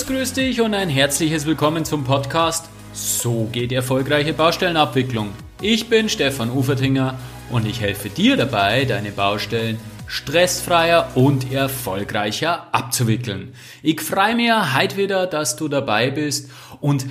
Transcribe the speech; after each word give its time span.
Servus, 0.00 0.06
grüß 0.06 0.32
dich 0.32 0.60
und 0.60 0.74
ein 0.74 0.88
herzliches 0.88 1.46
Willkommen 1.46 1.84
zum 1.84 2.04
Podcast 2.04 2.68
So 2.92 3.48
geht 3.52 3.70
erfolgreiche 3.70 4.32
Baustellenabwicklung. 4.32 5.30
Ich 5.60 5.88
bin 5.88 6.08
Stefan 6.08 6.50
Ufertinger 6.50 7.18
und 7.50 7.66
ich 7.66 7.80
helfe 7.80 8.08
dir 8.08 8.36
dabei, 8.36 8.84
deine 8.84 9.10
Baustellen 9.10 9.78
stressfreier 10.06 11.10
und 11.16 11.52
erfolgreicher 11.52 12.68
abzuwickeln. 12.72 13.52
Ich 13.82 14.00
freue 14.00 14.36
mich 14.36 14.50
heute 14.50 14.96
wieder, 14.96 15.26
dass 15.26 15.56
du 15.56 15.68
dabei 15.68 16.10
bist 16.10 16.50
und 16.80 17.06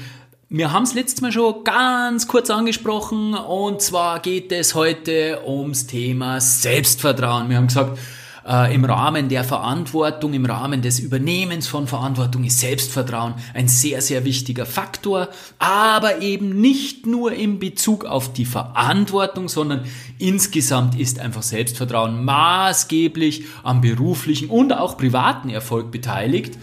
wir 0.49 0.71
haben 0.71 0.83
es 0.83 0.95
letztes 0.95 1.21
Mal 1.21 1.31
schon 1.31 1.63
ganz 1.63 2.27
kurz 2.27 2.49
angesprochen 2.49 3.35
und 3.35 3.81
zwar 3.81 4.19
geht 4.19 4.51
es 4.51 4.73
heute 4.73 5.41
ums 5.45 5.85
Thema 5.85 6.41
Selbstvertrauen. 6.41 7.49
Wir 7.49 7.57
haben 7.57 7.67
gesagt, 7.67 7.99
äh, 8.47 8.73
im 8.73 8.85
Rahmen 8.85 9.29
der 9.29 9.43
Verantwortung, 9.43 10.33
im 10.33 10.45
Rahmen 10.45 10.81
des 10.81 10.99
Übernehmens 10.99 11.67
von 11.67 11.87
Verantwortung 11.87 12.43
ist 12.43 12.59
Selbstvertrauen 12.59 13.35
ein 13.53 13.67
sehr, 13.67 14.01
sehr 14.01 14.25
wichtiger 14.25 14.65
Faktor, 14.65 15.29
aber 15.57 16.21
eben 16.21 16.61
nicht 16.61 17.05
nur 17.05 17.33
in 17.33 17.59
Bezug 17.59 18.05
auf 18.05 18.33
die 18.33 18.45
Verantwortung, 18.45 19.49
sondern 19.49 19.85
insgesamt 20.17 20.99
ist 20.99 21.19
einfach 21.19 21.43
Selbstvertrauen 21.43 22.23
maßgeblich 22.23 23.45
am 23.63 23.81
beruflichen 23.81 24.49
und 24.49 24.73
auch 24.73 24.97
privaten 24.97 25.49
Erfolg 25.49 25.91
beteiligt. 25.91 26.57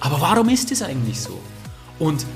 Aber 0.00 0.20
warum 0.20 0.48
ist 0.48 0.72
es 0.72 0.82
eigentlich 0.82 1.20
so? 1.20 1.40
Und 1.98 2.26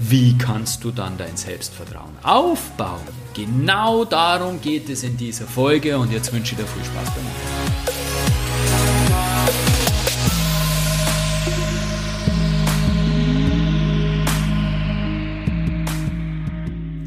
wie 0.00 0.38
kannst 0.38 0.84
du 0.84 0.90
dann 0.92 1.18
dein 1.18 1.36
Selbstvertrauen 1.36 2.16
aufbauen? 2.22 3.00
Genau 3.34 4.04
darum 4.04 4.60
geht 4.60 4.88
es 4.88 5.02
in 5.02 5.16
dieser 5.16 5.46
Folge 5.46 5.98
und 5.98 6.12
jetzt 6.12 6.32
wünsche 6.32 6.54
ich 6.54 6.58
dir 6.58 6.66
viel 6.66 6.84
Spaß 6.84 7.14
damit. 7.14 7.67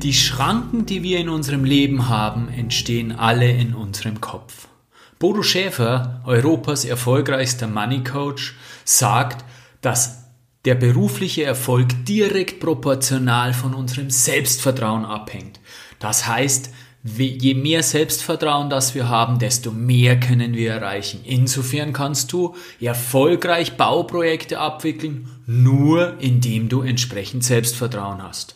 Die 0.04 0.14
Schranken, 0.14 0.88
die 0.88 1.04
wir 1.04 1.20
in 1.20 1.30
unserem 1.30 1.64
Leben 1.64 2.10
haben, 2.10 2.50
entstehen 2.50 3.12
alle 3.12 3.52
in 3.52 3.76
unserem 3.76 4.20
Kopf. 4.20 4.68
Bodo 5.20 5.44
Schäfer, 5.44 6.22
Europas 6.26 6.86
erfolgreichster 6.86 7.68
Money 7.68 8.04
Coach, 8.04 8.56
sagt, 8.84 9.46
dass 9.82 10.24
der 10.66 10.74
berufliche 10.74 11.44
Erfolg 11.44 12.04
direkt 12.06 12.60
proportional 12.60 13.54
von 13.54 13.76
unserem 13.76 14.10
Selbstvertrauen 14.10 15.06
abhängt. 15.06 15.60
Das 16.00 16.26
heißt, 16.26 16.72
je 17.04 17.54
mehr 17.54 17.84
Selbstvertrauen 17.84 18.72
das 18.72 18.96
wir 18.96 19.08
haben, 19.08 19.38
desto 19.38 19.70
mehr 19.70 20.20
können 20.20 20.56
wir 20.56 20.72
erreichen. 20.72 21.20
Insofern 21.26 21.94
kannst 21.94 22.34
du 22.34 22.56
erfolgreich 22.80 23.78
Bauprojekte 23.78 24.58
abwickeln, 24.58 25.30
nur 25.46 26.20
indem 26.20 26.70
du 26.70 26.82
entsprechend 26.82 27.44
Selbstvertrauen 27.44 28.24
hast. 28.24 28.56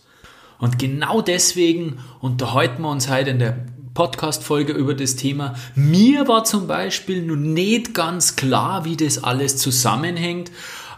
Und 0.60 0.80
genau 0.80 1.22
deswegen 1.22 2.00
unterhalten 2.20 2.82
wir 2.84 2.90
uns 2.90 3.10
heute 3.10 3.32
in 3.32 3.40
der 3.40 3.66
Podcast-Folge 3.94 4.74
über 4.74 4.94
das 4.94 5.16
Thema. 5.16 5.56
Mir 5.74 6.28
war 6.28 6.44
zum 6.44 6.68
Beispiel 6.68 7.22
nun 7.22 7.54
nicht 7.54 7.94
ganz 7.94 8.36
klar, 8.36 8.84
wie 8.86 8.98
das 8.98 9.24
alles 9.24 9.58
zusammenhängt 9.58 10.52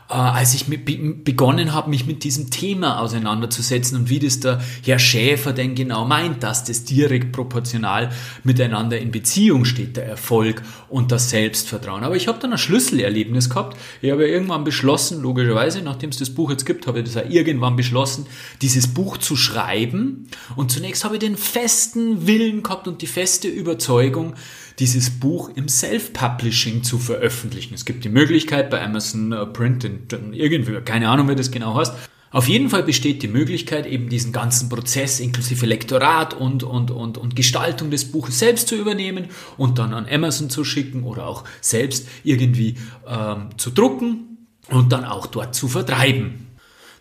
äh, 0.09 0.13
als 0.13 0.53
ich 0.53 0.67
mit, 0.67 0.85
begonnen 1.25 1.73
habe, 1.73 1.89
mich 1.89 2.05
mit 2.05 2.23
diesem 2.23 2.49
Thema 2.49 2.99
auseinanderzusetzen 3.01 3.97
und 3.97 4.09
wie 4.09 4.19
das 4.19 4.39
der 4.39 4.61
Herr 4.83 4.99
Schäfer 4.99 5.51
denn 5.51 5.75
genau 5.75 6.05
meint, 6.05 6.43
dass 6.43 6.63
das 6.63 6.85
direkt 6.85 7.33
proportional 7.33 8.09
miteinander 8.43 8.99
in 8.99 9.11
Beziehung 9.11 9.65
steht, 9.65 9.97
der 9.97 10.05
Erfolg 10.05 10.61
und 10.87 11.11
das 11.11 11.29
Selbstvertrauen. 11.29 12.03
Aber 12.03 12.15
ich 12.15 12.27
habe 12.27 12.39
dann 12.39 12.53
ein 12.53 12.57
Schlüsselerlebnis 12.57 13.49
gehabt. 13.49 13.77
Ich 14.01 14.11
habe 14.11 14.27
irgendwann 14.27 14.63
beschlossen, 14.63 15.21
logischerweise, 15.21 15.81
nachdem 15.81 16.11
es 16.11 16.17
das 16.17 16.29
Buch 16.29 16.51
jetzt 16.51 16.65
gibt, 16.65 16.87
habe 16.87 16.99
ich 16.99 17.05
das 17.05 17.17
auch 17.17 17.29
irgendwann 17.29 17.75
beschlossen, 17.75 18.27
dieses 18.61 18.87
Buch 18.87 19.17
zu 19.17 19.35
schreiben. 19.35 20.29
Und 20.55 20.71
zunächst 20.71 21.03
habe 21.03 21.15
ich 21.15 21.19
den 21.19 21.35
festen 21.35 22.27
Willen 22.27 22.63
gehabt 22.63 22.87
und 22.87 23.01
die 23.01 23.07
feste 23.07 23.47
Überzeugung, 23.47 24.35
dieses 24.79 25.09
Buch 25.09 25.49
im 25.55 25.67
Self-Publishing 25.67 26.83
zu 26.83 26.99
veröffentlichen. 26.99 27.73
Es 27.73 27.85
gibt 27.85 28.03
die 28.03 28.09
Möglichkeit 28.09 28.69
bei 28.69 28.83
Amazon 28.83 29.31
äh, 29.31 29.45
Print, 29.45 29.83
irgendwie, 30.31 30.81
keine 30.81 31.09
Ahnung, 31.09 31.27
wer 31.27 31.35
das 31.35 31.51
genau 31.51 31.75
heißt. 31.75 31.93
Auf 32.29 32.49
jeden 32.49 32.69
Fall 32.69 32.83
besteht 32.83 33.23
die 33.23 33.29
Möglichkeit, 33.29 33.85
eben 33.85 34.09
diesen 34.09 34.33
ganzen 34.33 34.67
Prozess 34.67 35.19
inklusive 35.19 35.65
Lektorat 35.65 36.33
und, 36.33 36.61
und, 36.63 36.91
und, 36.91 37.17
und 37.17 37.35
Gestaltung 37.35 37.89
des 37.89 38.11
Buches 38.11 38.39
selbst 38.39 38.67
zu 38.67 38.75
übernehmen 38.75 39.27
und 39.55 39.79
dann 39.79 39.93
an 39.93 40.05
Amazon 40.11 40.49
zu 40.49 40.63
schicken 40.63 41.03
oder 41.03 41.25
auch 41.25 41.45
selbst 41.61 42.07
irgendwie 42.23 42.75
ähm, 43.07 43.49
zu 43.57 43.71
drucken 43.71 44.47
und 44.69 44.91
dann 44.91 45.05
auch 45.05 45.27
dort 45.27 45.55
zu 45.55 45.69
vertreiben. 45.69 46.46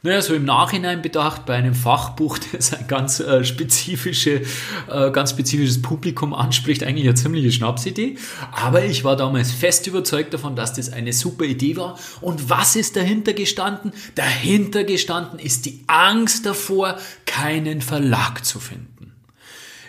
Naja, 0.02 0.22
so 0.22 0.34
im 0.34 0.44
Nachhinein 0.44 1.02
bedacht, 1.02 1.46
bei 1.46 1.54
einem 1.54 1.74
Fachbuch, 1.74 2.38
das 2.52 2.72
ein 2.72 2.86
ganz, 2.86 3.20
äh, 3.20 3.44
spezifische, 3.44 4.42
äh, 4.88 5.10
ganz 5.10 5.30
spezifisches 5.30 5.82
Publikum 5.82 6.34
anspricht, 6.34 6.82
eigentlich 6.84 7.06
eine 7.06 7.14
ziemliche 7.14 7.52
Schnapsidee. 7.52 8.16
Aber 8.52 8.84
ich 8.84 9.04
war 9.04 9.16
damals 9.16 9.52
fest 9.52 9.86
überzeugt 9.86 10.34
davon, 10.34 10.56
dass 10.56 10.72
das 10.72 10.92
eine 10.92 11.12
super 11.12 11.44
Idee 11.44 11.76
war. 11.76 11.98
Und 12.20 12.50
was 12.50 12.76
ist 12.76 12.96
dahinter 12.96 13.32
gestanden? 13.32 13.92
Dahinter 14.14 14.84
gestanden 14.84 15.38
ist 15.38 15.66
die 15.66 15.84
Angst 15.86 16.46
davor, 16.46 16.96
keinen 17.24 17.80
Verlag 17.80 18.44
zu 18.44 18.60
finden. 18.60 18.95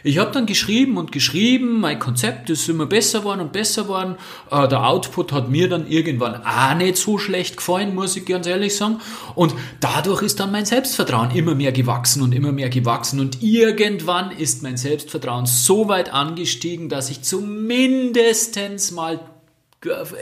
Ich 0.07 0.19
habe 0.19 0.31
dann 0.31 0.45
geschrieben 0.45 0.95
und 0.95 1.12
geschrieben, 1.12 1.81
mein 1.81 2.00
Konzept 2.00 2.50
ist 2.50 2.69
immer 2.69 2.85
besser 2.85 3.19
geworden 3.19 3.41
und 3.41 3.51
besser 3.51 3.84
geworden. 3.84 4.16
Äh, 4.50 4.66
der 4.69 4.88
Output 4.88 5.34
hat 5.34 5.50
mir 5.50 5.68
dann 5.68 5.85
irgendwann 5.85 6.45
auch 6.45 6.75
nicht 6.75 6.95
so 6.95 7.18
schlecht 7.18 7.57
gefallen, 7.57 7.94
muss 7.94 8.16
ich 8.16 8.25
ganz 8.25 8.47
ehrlich 8.47 8.73
sagen. 8.73 9.01
Und 9.35 9.53
dadurch 9.81 10.22
ist 10.22 10.40
dann 10.40 10.53
mein 10.53 10.66
Selbstvertrauen 10.66 11.31
immer 11.31 11.56
mehr 11.56 11.73
gewachsen 11.73 12.22
und 12.22 12.34
immer 12.34 12.53
mehr 12.53 12.69
gewachsen. 12.69 13.19
Und 13.19 13.44
irgendwann 13.44 14.31
ist 14.31 14.63
mein 14.63 14.78
Selbstvertrauen 14.78 15.45
so 15.45 15.90
weit 15.90 16.13
angestiegen, 16.13 16.88
dass 16.88 17.09
ich 17.09 17.24
zumindestens 17.24 18.91
mal 18.91 19.19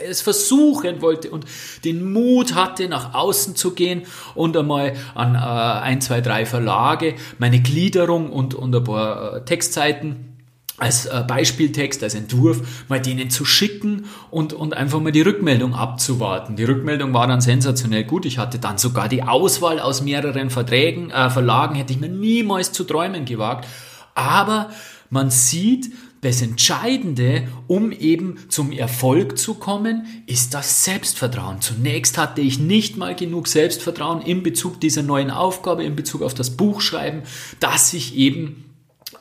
es 0.06 0.20
versuchen 0.20 1.00
wollte 1.00 1.30
und 1.30 1.46
den 1.84 2.12
Mut 2.12 2.54
hatte, 2.54 2.88
nach 2.88 3.14
außen 3.14 3.56
zu 3.56 3.72
gehen 3.72 4.02
und 4.34 4.56
einmal 4.56 4.94
an 5.14 5.34
äh, 5.34 5.38
ein, 5.38 6.00
zwei, 6.00 6.20
drei 6.20 6.44
Verlage 6.44 7.14
meine 7.38 7.60
Gliederung 7.60 8.30
und, 8.30 8.54
und 8.54 8.74
ein 8.74 8.84
paar 8.84 9.36
äh, 9.36 9.44
Textseiten 9.44 10.36
als 10.78 11.06
äh, 11.06 11.24
Beispieltext, 11.26 12.02
als 12.02 12.14
Entwurf, 12.14 12.84
mal 12.88 13.00
denen 13.00 13.30
zu 13.30 13.46
schicken 13.46 14.04
und, 14.30 14.52
und 14.52 14.74
einfach 14.74 15.00
mal 15.00 15.12
die 15.12 15.22
Rückmeldung 15.22 15.74
abzuwarten. 15.74 16.56
Die 16.56 16.64
Rückmeldung 16.64 17.14
war 17.14 17.26
dann 17.26 17.40
sensationell 17.40 18.04
gut. 18.04 18.26
Ich 18.26 18.36
hatte 18.36 18.58
dann 18.58 18.76
sogar 18.76 19.08
die 19.08 19.22
Auswahl 19.22 19.80
aus 19.80 20.02
mehreren 20.02 20.50
Verträgen, 20.50 21.10
äh, 21.10 21.30
Verlagen, 21.30 21.76
hätte 21.76 21.94
ich 21.94 22.00
mir 22.00 22.10
niemals 22.10 22.72
zu 22.72 22.84
träumen 22.84 23.24
gewagt. 23.24 23.66
Aber 24.14 24.68
man 25.08 25.30
sieht, 25.30 25.92
das 26.26 26.42
Entscheidende, 26.42 27.46
um 27.68 27.92
eben 27.92 28.36
zum 28.48 28.72
Erfolg 28.72 29.38
zu 29.38 29.54
kommen, 29.54 30.06
ist 30.26 30.54
das 30.54 30.84
Selbstvertrauen. 30.84 31.60
Zunächst 31.60 32.18
hatte 32.18 32.40
ich 32.40 32.58
nicht 32.58 32.96
mal 32.96 33.14
genug 33.14 33.46
Selbstvertrauen 33.46 34.22
in 34.22 34.42
Bezug 34.42 34.80
dieser 34.80 35.02
neuen 35.02 35.30
Aufgabe, 35.30 35.84
in 35.84 35.94
Bezug 35.94 36.22
auf 36.22 36.34
das 36.34 36.56
Buchschreiben, 36.56 37.22
dass 37.60 37.92
ich 37.92 38.16
eben 38.16 38.64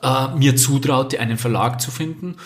äh, 0.01 0.29
mir 0.35 0.55
zutraute, 0.55 1.19
einen 1.19 1.37
Verlag 1.37 1.79
zu 1.79 1.91
finden. 1.91 2.37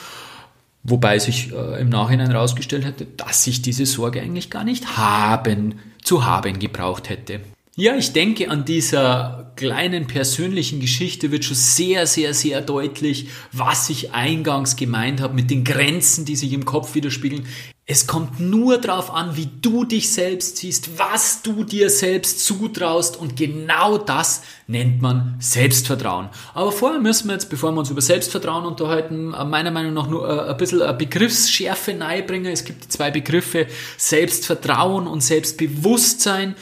Wobei 0.83 1.19
sich 1.19 1.53
äh, 1.53 1.79
im 1.79 1.87
Nachhinein 1.87 2.31
herausgestellt 2.31 2.83
hätte, 2.83 3.05
dass 3.05 3.47
ich 3.47 3.61
diese 3.61 3.85
Sorge 3.85 4.21
eigentlich 4.21 4.49
gar 4.49 4.65
nicht 4.65 4.97
haben, 4.97 5.75
zu 6.03 6.25
haben 6.25 6.59
gebraucht 6.59 7.09
hätte. 7.09 7.39
Ja, 7.75 7.95
ich 7.95 8.11
denke, 8.11 8.49
an 8.49 8.65
dieser 8.65 9.53
kleinen 9.55 10.07
persönlichen 10.07 10.79
Geschichte 10.79 11.31
wird 11.31 11.45
schon 11.45 11.55
sehr, 11.55 12.07
sehr, 12.07 12.33
sehr 12.33 12.61
deutlich, 12.61 13.27
was 13.51 13.89
ich 13.89 14.13
eingangs 14.13 14.75
gemeint 14.75 15.21
habe 15.21 15.33
mit 15.33 15.51
den 15.51 15.63
Grenzen, 15.63 16.25
die 16.25 16.35
sich 16.35 16.53
im 16.53 16.65
Kopf 16.65 16.95
widerspiegeln. 16.95 17.45
Es 17.85 18.05
kommt 18.05 18.39
nur 18.39 18.77
darauf 18.77 19.11
an, 19.11 19.35
wie 19.35 19.49
du 19.61 19.83
dich 19.83 20.11
selbst 20.11 20.57
siehst, 20.57 20.99
was 20.99 21.41
du 21.41 21.63
dir 21.63 21.89
selbst 21.89 22.45
zutraust 22.45 23.17
und 23.17 23.35
genau 23.35 23.97
das 23.97 24.43
nennt 24.67 25.01
man 25.01 25.35
Selbstvertrauen. 25.39 26.29
Aber 26.53 26.71
vorher 26.71 26.99
müssen 26.99 27.27
wir 27.27 27.33
jetzt, 27.33 27.49
bevor 27.49 27.71
wir 27.71 27.79
uns 27.79 27.89
über 27.89 28.01
Selbstvertrauen 28.01 28.65
unterhalten, 28.65 29.29
meiner 29.29 29.71
Meinung 29.71 29.93
nach 29.93 30.07
nur 30.07 30.29
äh, 30.29 30.51
ein 30.51 30.57
bisschen 30.57 30.79
Begriffsschärfe 30.97 31.95
bringen. 32.27 32.51
Es 32.51 32.63
gibt 32.63 32.91
zwei 32.91 33.09
Begriffe 33.09 33.67
Selbstvertrauen 33.97 35.07
und 35.07 35.21
Selbstbewusstsein. 35.21 36.55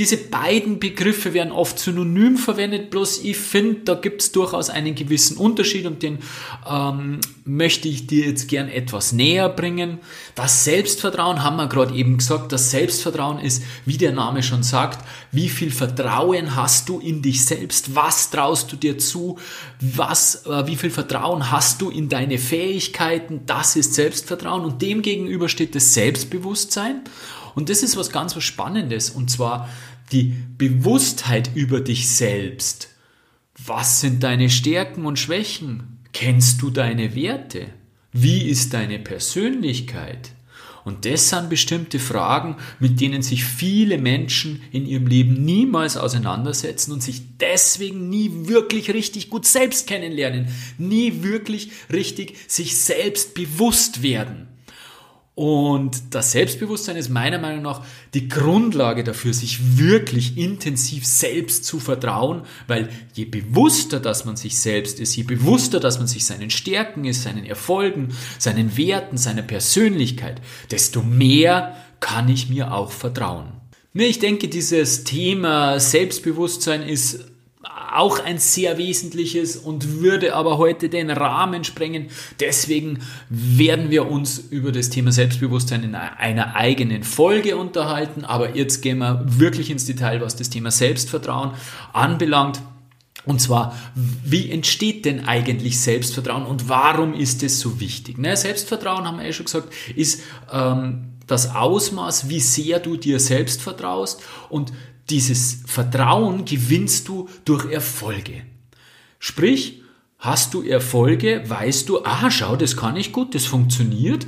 Diese 0.00 0.16
beiden 0.16 0.80
Begriffe 0.80 1.34
werden 1.34 1.52
oft 1.52 1.78
synonym 1.78 2.38
verwendet, 2.38 2.88
bloß 2.88 3.22
ich 3.22 3.36
finde, 3.36 3.80
da 3.84 3.92
gibt 3.92 4.22
es 4.22 4.32
durchaus 4.32 4.70
einen 4.70 4.94
gewissen 4.94 5.36
Unterschied 5.36 5.84
und 5.84 6.02
den 6.02 6.20
ähm, 6.66 7.20
möchte 7.44 7.86
ich 7.86 8.06
dir 8.06 8.24
jetzt 8.24 8.48
gern 8.48 8.70
etwas 8.70 9.12
näher 9.12 9.50
bringen. 9.50 9.98
Das 10.34 10.64
Selbstvertrauen 10.64 11.44
haben 11.44 11.56
wir 11.56 11.66
gerade 11.66 11.94
eben 11.94 12.16
gesagt. 12.16 12.50
Das 12.50 12.70
Selbstvertrauen 12.70 13.40
ist, 13.40 13.62
wie 13.84 13.98
der 13.98 14.12
Name 14.12 14.42
schon 14.42 14.62
sagt, 14.62 15.04
wie 15.32 15.50
viel 15.50 15.70
Vertrauen 15.70 16.56
hast 16.56 16.88
du 16.88 16.98
in 16.98 17.20
dich 17.20 17.44
selbst? 17.44 17.94
Was 17.94 18.30
traust 18.30 18.72
du 18.72 18.76
dir 18.76 18.96
zu? 18.96 19.38
Was, 19.82 20.46
äh, 20.46 20.66
wie 20.66 20.76
viel 20.76 20.88
Vertrauen 20.88 21.50
hast 21.50 21.82
du 21.82 21.90
in 21.90 22.08
deine 22.08 22.38
Fähigkeiten? 22.38 23.42
Das 23.44 23.76
ist 23.76 23.92
Selbstvertrauen 23.92 24.64
und 24.64 24.80
dem 24.80 25.02
gegenüber 25.02 25.50
steht 25.50 25.74
das 25.74 25.92
Selbstbewusstsein. 25.92 27.02
Und 27.54 27.68
das 27.68 27.82
ist 27.82 27.96
was 27.96 28.10
ganz 28.10 28.36
was 28.36 28.44
Spannendes. 28.44 29.10
Und 29.10 29.30
zwar, 29.30 29.68
die 30.12 30.34
Bewusstheit 30.58 31.50
über 31.54 31.80
dich 31.80 32.08
selbst. 32.10 32.88
Was 33.66 34.00
sind 34.00 34.22
deine 34.22 34.50
Stärken 34.50 35.04
und 35.06 35.18
Schwächen? 35.18 35.98
Kennst 36.12 36.62
du 36.62 36.70
deine 36.70 37.14
Werte? 37.14 37.66
Wie 38.12 38.48
ist 38.48 38.74
deine 38.74 38.98
Persönlichkeit? 38.98 40.32
Und 40.84 41.04
das 41.04 41.28
sind 41.28 41.50
bestimmte 41.50 41.98
Fragen, 41.98 42.56
mit 42.78 43.00
denen 43.00 43.22
sich 43.22 43.44
viele 43.44 43.98
Menschen 43.98 44.62
in 44.72 44.86
ihrem 44.86 45.06
Leben 45.06 45.44
niemals 45.44 45.96
auseinandersetzen 45.96 46.92
und 46.92 47.02
sich 47.02 47.22
deswegen 47.38 48.08
nie 48.08 48.30
wirklich 48.48 48.92
richtig 48.92 49.28
gut 49.30 49.46
selbst 49.46 49.86
kennenlernen, 49.86 50.48
nie 50.78 51.22
wirklich 51.22 51.70
richtig 51.92 52.36
sich 52.48 52.78
selbst 52.78 53.34
bewusst 53.34 54.02
werden. 54.02 54.48
Und 55.40 56.14
das 56.14 56.32
Selbstbewusstsein 56.32 56.96
ist 56.96 57.08
meiner 57.08 57.38
Meinung 57.38 57.62
nach 57.62 57.82
die 58.12 58.28
Grundlage 58.28 59.04
dafür, 59.04 59.32
sich 59.32 59.78
wirklich 59.78 60.36
intensiv 60.36 61.06
selbst 61.06 61.64
zu 61.64 61.80
vertrauen, 61.80 62.42
weil 62.66 62.90
je 63.14 63.24
bewusster, 63.24 64.00
dass 64.00 64.26
man 64.26 64.36
sich 64.36 64.58
selbst 64.58 65.00
ist, 65.00 65.16
je 65.16 65.22
bewusster, 65.22 65.80
dass 65.80 65.96
man 65.96 66.06
sich 66.06 66.26
seinen 66.26 66.50
Stärken 66.50 67.06
ist, 67.06 67.22
seinen 67.22 67.46
Erfolgen, 67.46 68.14
seinen 68.38 68.76
Werten, 68.76 69.16
seiner 69.16 69.40
Persönlichkeit, 69.40 70.42
desto 70.70 71.00
mehr 71.00 71.74
kann 72.00 72.28
ich 72.28 72.50
mir 72.50 72.74
auch 72.74 72.92
vertrauen. 72.92 73.46
Ich 73.94 74.18
denke, 74.18 74.46
dieses 74.46 75.04
Thema 75.04 75.80
Selbstbewusstsein 75.80 76.82
ist 76.82 77.29
auch 77.62 78.24
ein 78.24 78.38
sehr 78.38 78.78
wesentliches 78.78 79.56
und 79.56 80.00
würde 80.00 80.34
aber 80.34 80.56
heute 80.56 80.88
den 80.88 81.10
Rahmen 81.10 81.64
sprengen. 81.64 82.08
Deswegen 82.38 83.00
werden 83.28 83.90
wir 83.90 84.10
uns 84.10 84.38
über 84.38 84.72
das 84.72 84.88
Thema 84.88 85.12
Selbstbewusstsein 85.12 85.82
in 85.82 85.94
einer 85.94 86.56
eigenen 86.56 87.02
Folge 87.02 87.56
unterhalten. 87.56 88.24
Aber 88.24 88.56
jetzt 88.56 88.80
gehen 88.80 88.98
wir 88.98 89.24
wirklich 89.26 89.70
ins 89.70 89.84
Detail, 89.84 90.20
was 90.22 90.36
das 90.36 90.48
Thema 90.48 90.70
Selbstvertrauen 90.70 91.52
anbelangt. 91.92 92.62
Und 93.26 93.42
zwar, 93.42 93.76
wie 93.94 94.50
entsteht 94.50 95.04
denn 95.04 95.26
eigentlich 95.26 95.78
Selbstvertrauen 95.78 96.46
und 96.46 96.70
warum 96.70 97.12
ist 97.12 97.42
es 97.42 97.60
so 97.60 97.78
wichtig? 97.78 98.16
Ne, 98.16 98.34
Selbstvertrauen, 98.34 99.06
haben 99.06 99.18
wir 99.18 99.26
ja 99.26 99.32
schon 99.34 99.44
gesagt, 99.44 99.68
ist 99.94 100.22
ähm, 100.50 101.10
das 101.26 101.54
Ausmaß, 101.54 102.30
wie 102.30 102.40
sehr 102.40 102.80
du 102.80 102.96
dir 102.96 103.20
selbst 103.20 103.60
vertraust 103.60 104.22
und 104.48 104.72
dieses 105.08 105.62
Vertrauen 105.66 106.44
gewinnst 106.44 107.08
du 107.08 107.28
durch 107.44 107.70
Erfolge. 107.70 108.42
Sprich, 109.18 109.82
hast 110.18 110.54
du 110.54 110.62
Erfolge, 110.62 111.42
weißt 111.48 111.88
du, 111.88 112.04
ah, 112.04 112.30
schau, 112.30 112.56
das 112.56 112.76
kann 112.76 112.96
ich 112.96 113.12
gut, 113.12 113.34
das 113.34 113.46
funktioniert 113.46 114.26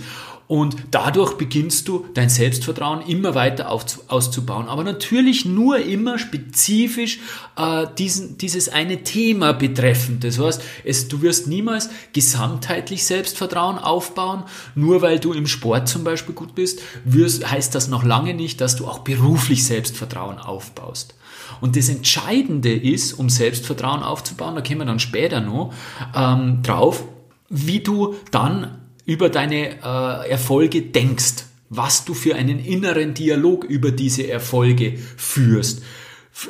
und 0.49 0.77
dadurch 0.91 1.35
beginnst 1.35 1.89
du 1.89 2.07
dein 2.15 2.29
Selbstvertrauen 2.29 3.01
immer 3.07 3.35
weiter 3.35 3.71
auszubauen. 3.71 4.69
Aber 4.69 4.85
natürlich 4.85 5.45
nur 5.45 5.79
immer 5.79 6.19
spezifisch 6.19 7.21
äh, 7.57 7.87
diesen, 7.97 8.37
dieses 8.39 8.69
eine 8.69 9.03
Thema 9.03 9.53
betreffend. 9.53 10.25
Das 10.25 10.39
heißt, 10.39 10.63
es, 10.85 11.09
du 11.09 11.23
wirst 11.23 11.47
niemals 11.47 11.89
gesamtheitlich 12.13 13.05
Selbstvertrauen 13.05 13.79
aufbauen. 13.79 14.45
Nur 14.75 15.01
weil 15.01 15.19
du 15.19 15.33
im 15.33 15.47
Sport 15.47 15.89
zum 15.89 16.05
Beispiel 16.05 16.35
gut 16.35 16.55
bist, 16.55 16.81
wirst, 17.05 17.51
heißt 17.51 17.75
das 17.75 17.89
noch 17.89 18.05
lange 18.05 18.35
nicht, 18.35 18.61
dass 18.61 18.77
du 18.77 18.87
auch 18.87 18.99
beruflich 18.99 19.65
Selbstvertrauen 19.65 20.39
aufbaust. 20.39 21.15
Und 21.61 21.77
das 21.77 21.89
Entscheidende 21.89 22.75
ist, 22.75 23.13
um 23.15 23.31
Selbstvertrauen 23.31 24.03
aufzubauen, 24.03 24.55
da 24.55 24.61
kommen 24.61 24.81
wir 24.81 24.87
dann 24.87 24.99
später 24.99 25.41
noch 25.41 25.73
ähm, 26.15 26.63
drauf, 26.63 27.05
wie 27.49 27.81
du 27.81 28.17
dann 28.31 28.82
über 29.05 29.29
deine 29.29 29.81
äh, 29.83 30.31
Erfolge 30.31 30.83
denkst, 30.83 31.45
was 31.69 32.05
du 32.05 32.15
für 32.15 32.35
einen 32.35 32.59
inneren 32.59 33.15
Dialog 33.15 33.65
über 33.65 33.91
diese 33.91 34.29
Erfolge 34.29 34.99
führst. 35.17 35.83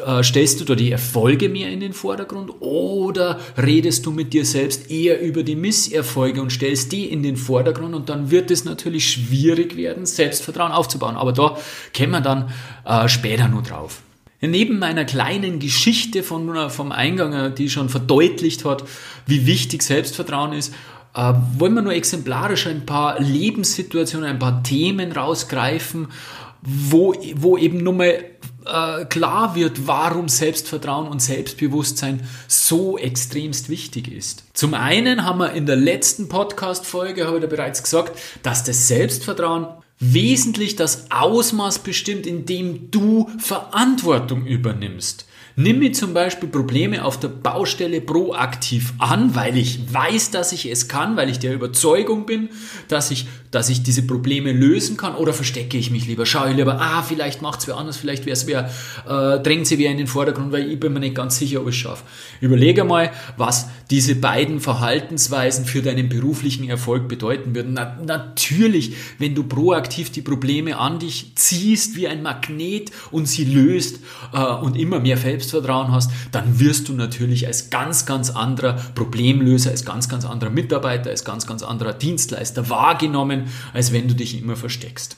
Äh, 0.04 0.22
stellst 0.22 0.60
du 0.60 0.64
da 0.64 0.76
die 0.76 0.92
Erfolge 0.92 1.48
mehr 1.48 1.68
in 1.70 1.80
den 1.80 1.92
Vordergrund 1.92 2.52
oder 2.60 3.40
redest 3.56 4.06
du 4.06 4.12
mit 4.12 4.32
dir 4.32 4.44
selbst 4.44 4.90
eher 4.90 5.20
über 5.20 5.42
die 5.42 5.56
Misserfolge 5.56 6.40
und 6.40 6.50
stellst 6.50 6.92
die 6.92 7.06
in 7.06 7.22
den 7.24 7.36
Vordergrund 7.36 7.94
und 7.94 8.08
dann 8.08 8.30
wird 8.30 8.52
es 8.52 8.64
natürlich 8.64 9.10
schwierig 9.10 9.76
werden, 9.76 10.06
Selbstvertrauen 10.06 10.70
aufzubauen. 10.70 11.16
Aber 11.16 11.32
da 11.32 11.58
kommen 11.96 12.12
wir 12.12 12.20
dann 12.20 12.52
äh, 12.84 13.08
später 13.08 13.48
nur 13.48 13.62
drauf. 13.62 14.02
Neben 14.40 14.80
meiner 14.80 15.04
kleinen 15.04 15.60
Geschichte 15.60 16.24
von, 16.24 16.54
äh, 16.54 16.68
vom 16.68 16.90
Eingang, 16.90 17.32
äh, 17.32 17.54
die 17.54 17.68
schon 17.68 17.88
verdeutlicht 17.88 18.64
hat, 18.64 18.84
wie 19.26 19.46
wichtig 19.46 19.82
Selbstvertrauen 19.82 20.52
ist, 20.52 20.74
äh, 21.14 21.32
wollen 21.58 21.74
wir 21.74 21.82
nur 21.82 21.94
exemplarisch 21.94 22.66
ein 22.66 22.86
paar 22.86 23.20
Lebenssituationen, 23.20 24.28
ein 24.28 24.38
paar 24.38 24.62
Themen 24.62 25.12
rausgreifen, 25.12 26.08
wo, 26.62 27.14
wo 27.36 27.58
eben 27.58 27.78
nur 27.78 27.92
mal 27.92 28.24
äh, 28.66 29.04
klar 29.06 29.54
wird, 29.54 29.86
warum 29.86 30.28
Selbstvertrauen 30.28 31.08
und 31.08 31.20
Selbstbewusstsein 31.20 32.20
so 32.46 32.96
extremst 32.96 33.68
wichtig 33.68 34.10
ist. 34.10 34.44
Zum 34.54 34.74
einen 34.74 35.24
haben 35.24 35.38
wir 35.38 35.52
in 35.52 35.66
der 35.66 35.76
letzten 35.76 36.28
Podcast-Folge, 36.28 37.26
habe 37.26 37.46
bereits 37.48 37.82
gesagt, 37.82 38.18
dass 38.42 38.64
das 38.64 38.88
Selbstvertrauen 38.88 39.66
wesentlich 39.98 40.76
das 40.76 41.10
Ausmaß 41.10 41.80
bestimmt, 41.80 42.26
in 42.26 42.46
dem 42.46 42.90
du 42.90 43.30
Verantwortung 43.38 44.46
übernimmst. 44.46 45.26
Nimm 45.56 45.80
mir 45.80 45.92
zum 45.92 46.14
Beispiel 46.14 46.48
Probleme 46.48 47.04
auf 47.04 47.20
der 47.20 47.28
Baustelle 47.28 48.00
proaktiv 48.00 48.94
an, 48.98 49.34
weil 49.34 49.56
ich 49.56 49.92
weiß, 49.92 50.30
dass 50.30 50.52
ich 50.52 50.70
es 50.70 50.88
kann, 50.88 51.16
weil 51.16 51.28
ich 51.28 51.38
der 51.38 51.52
Überzeugung 51.54 52.24
bin, 52.24 52.48
dass 52.88 53.10
ich, 53.10 53.26
dass 53.52 53.68
ich 53.68 53.82
diese 53.82 54.02
Probleme 54.02 54.50
lösen 54.50 54.96
kann, 54.96 55.14
oder 55.14 55.32
verstecke 55.32 55.78
ich 55.78 55.90
mich 55.90 56.06
lieber? 56.06 56.26
Schaue 56.26 56.50
ich 56.50 56.56
lieber, 56.56 56.80
ah, 56.80 57.02
vielleicht 57.02 57.42
macht 57.42 57.60
es 57.60 57.68
wer 57.68 57.76
anders, 57.76 57.96
vielleicht 57.96 58.26
wäre 58.26 58.32
es 58.32 58.46
wer, 58.48 58.70
äh, 59.06 59.40
drängt 59.40 59.68
sie 59.68 59.78
wer 59.78 59.90
in 59.90 59.98
den 59.98 60.08
Vordergrund, 60.08 60.50
weil 60.52 60.70
ich 60.70 60.80
bin 60.80 60.92
mir 60.92 61.00
nicht 61.00 61.14
ganz 61.14 61.38
sicher, 61.38 61.60
ob 61.60 61.68
ich 61.68 61.76
es 61.76 61.80
schaffe. 61.80 62.02
Überlege 62.40 62.82
mal, 62.82 63.12
was 63.36 63.68
diese 63.90 64.14
beiden 64.14 64.58
Verhaltensweisen 64.58 65.66
für 65.66 65.82
deinen 65.82 66.08
beruflichen 66.08 66.68
Erfolg 66.68 67.08
bedeuten 67.08 67.54
würden. 67.54 67.74
Na, 67.74 67.98
natürlich, 68.04 68.94
wenn 69.18 69.34
du 69.34 69.44
proaktiv 69.44 70.10
die 70.10 70.22
Probleme 70.22 70.78
an 70.78 70.98
dich 70.98 71.32
ziehst 71.34 71.94
wie 71.94 72.08
ein 72.08 72.22
Magnet 72.22 72.90
und 73.10 73.28
sie 73.28 73.44
löst 73.44 74.00
äh, 74.32 74.38
und 74.38 74.78
immer 74.78 74.98
mehr 74.98 75.18
Selbstvertrauen 75.18 75.92
hast, 75.92 76.10
dann 76.32 76.58
wirst 76.58 76.88
du 76.88 76.94
natürlich 76.94 77.46
als 77.46 77.68
ganz, 77.68 78.06
ganz 78.06 78.30
anderer 78.30 78.74
Problemlöser, 78.94 79.70
als 79.70 79.84
ganz, 79.84 80.08
ganz 80.08 80.24
anderer 80.24 80.50
Mitarbeiter, 80.50 81.10
als 81.10 81.24
ganz, 81.24 81.46
ganz 81.46 81.62
anderer 81.62 81.92
Dienstleister 81.92 82.70
wahrgenommen, 82.70 83.41
als 83.72 83.92
wenn 83.92 84.08
du 84.08 84.14
dich 84.14 84.40
immer 84.40 84.56
versteckst. 84.56 85.16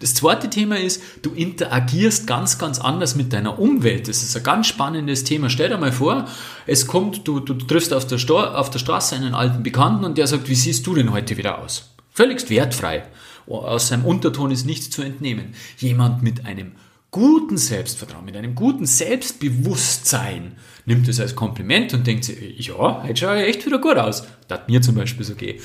Das 0.00 0.14
zweite 0.14 0.50
Thema 0.50 0.78
ist, 0.78 1.02
du 1.22 1.30
interagierst 1.30 2.26
ganz, 2.26 2.58
ganz 2.58 2.80
anders 2.80 3.14
mit 3.14 3.32
deiner 3.32 3.58
Umwelt. 3.58 4.08
Das 4.08 4.22
ist 4.22 4.36
ein 4.36 4.42
ganz 4.42 4.66
spannendes 4.66 5.24
Thema. 5.24 5.48
Stell 5.48 5.68
dir 5.68 5.78
mal 5.78 5.92
vor, 5.92 6.26
es 6.66 6.86
kommt, 6.86 7.26
du, 7.28 7.40
du 7.40 7.54
triffst 7.54 7.92
auf 7.92 8.06
der, 8.06 8.18
Sto 8.18 8.40
auf 8.40 8.70
der 8.70 8.80
Straße 8.80 9.14
einen 9.14 9.34
alten 9.34 9.62
Bekannten 9.62 10.04
und 10.04 10.18
der 10.18 10.26
sagt, 10.26 10.48
wie 10.48 10.54
siehst 10.54 10.86
du 10.86 10.94
denn 10.94 11.12
heute 11.12 11.36
wieder 11.36 11.58
aus? 11.58 11.94
Völligst 12.10 12.50
wertfrei. 12.50 13.04
Aus 13.46 13.88
seinem 13.88 14.04
Unterton 14.04 14.50
ist 14.50 14.66
nichts 14.66 14.90
zu 14.90 15.02
entnehmen. 15.02 15.54
Jemand 15.78 16.22
mit 16.22 16.44
einem 16.44 16.72
guten 17.10 17.58
Selbstvertrauen, 17.58 18.24
mit 18.24 18.36
einem 18.36 18.54
guten 18.54 18.86
Selbstbewusstsein 18.86 20.56
nimmt 20.84 21.06
es 21.08 21.20
als 21.20 21.36
Kompliment 21.36 21.94
und 21.94 22.06
denkt 22.06 22.24
sich, 22.24 22.66
ja, 22.66 23.04
heute 23.04 23.16
schaue 23.16 23.42
ich 23.42 23.48
echt 23.48 23.66
wieder 23.66 23.78
gut 23.78 23.96
aus. 23.96 24.26
Das 24.48 24.58
hat 24.58 24.68
mir 24.68 24.82
zum 24.82 24.96
Beispiel 24.96 25.24
so 25.24 25.34
geht. 25.34 25.62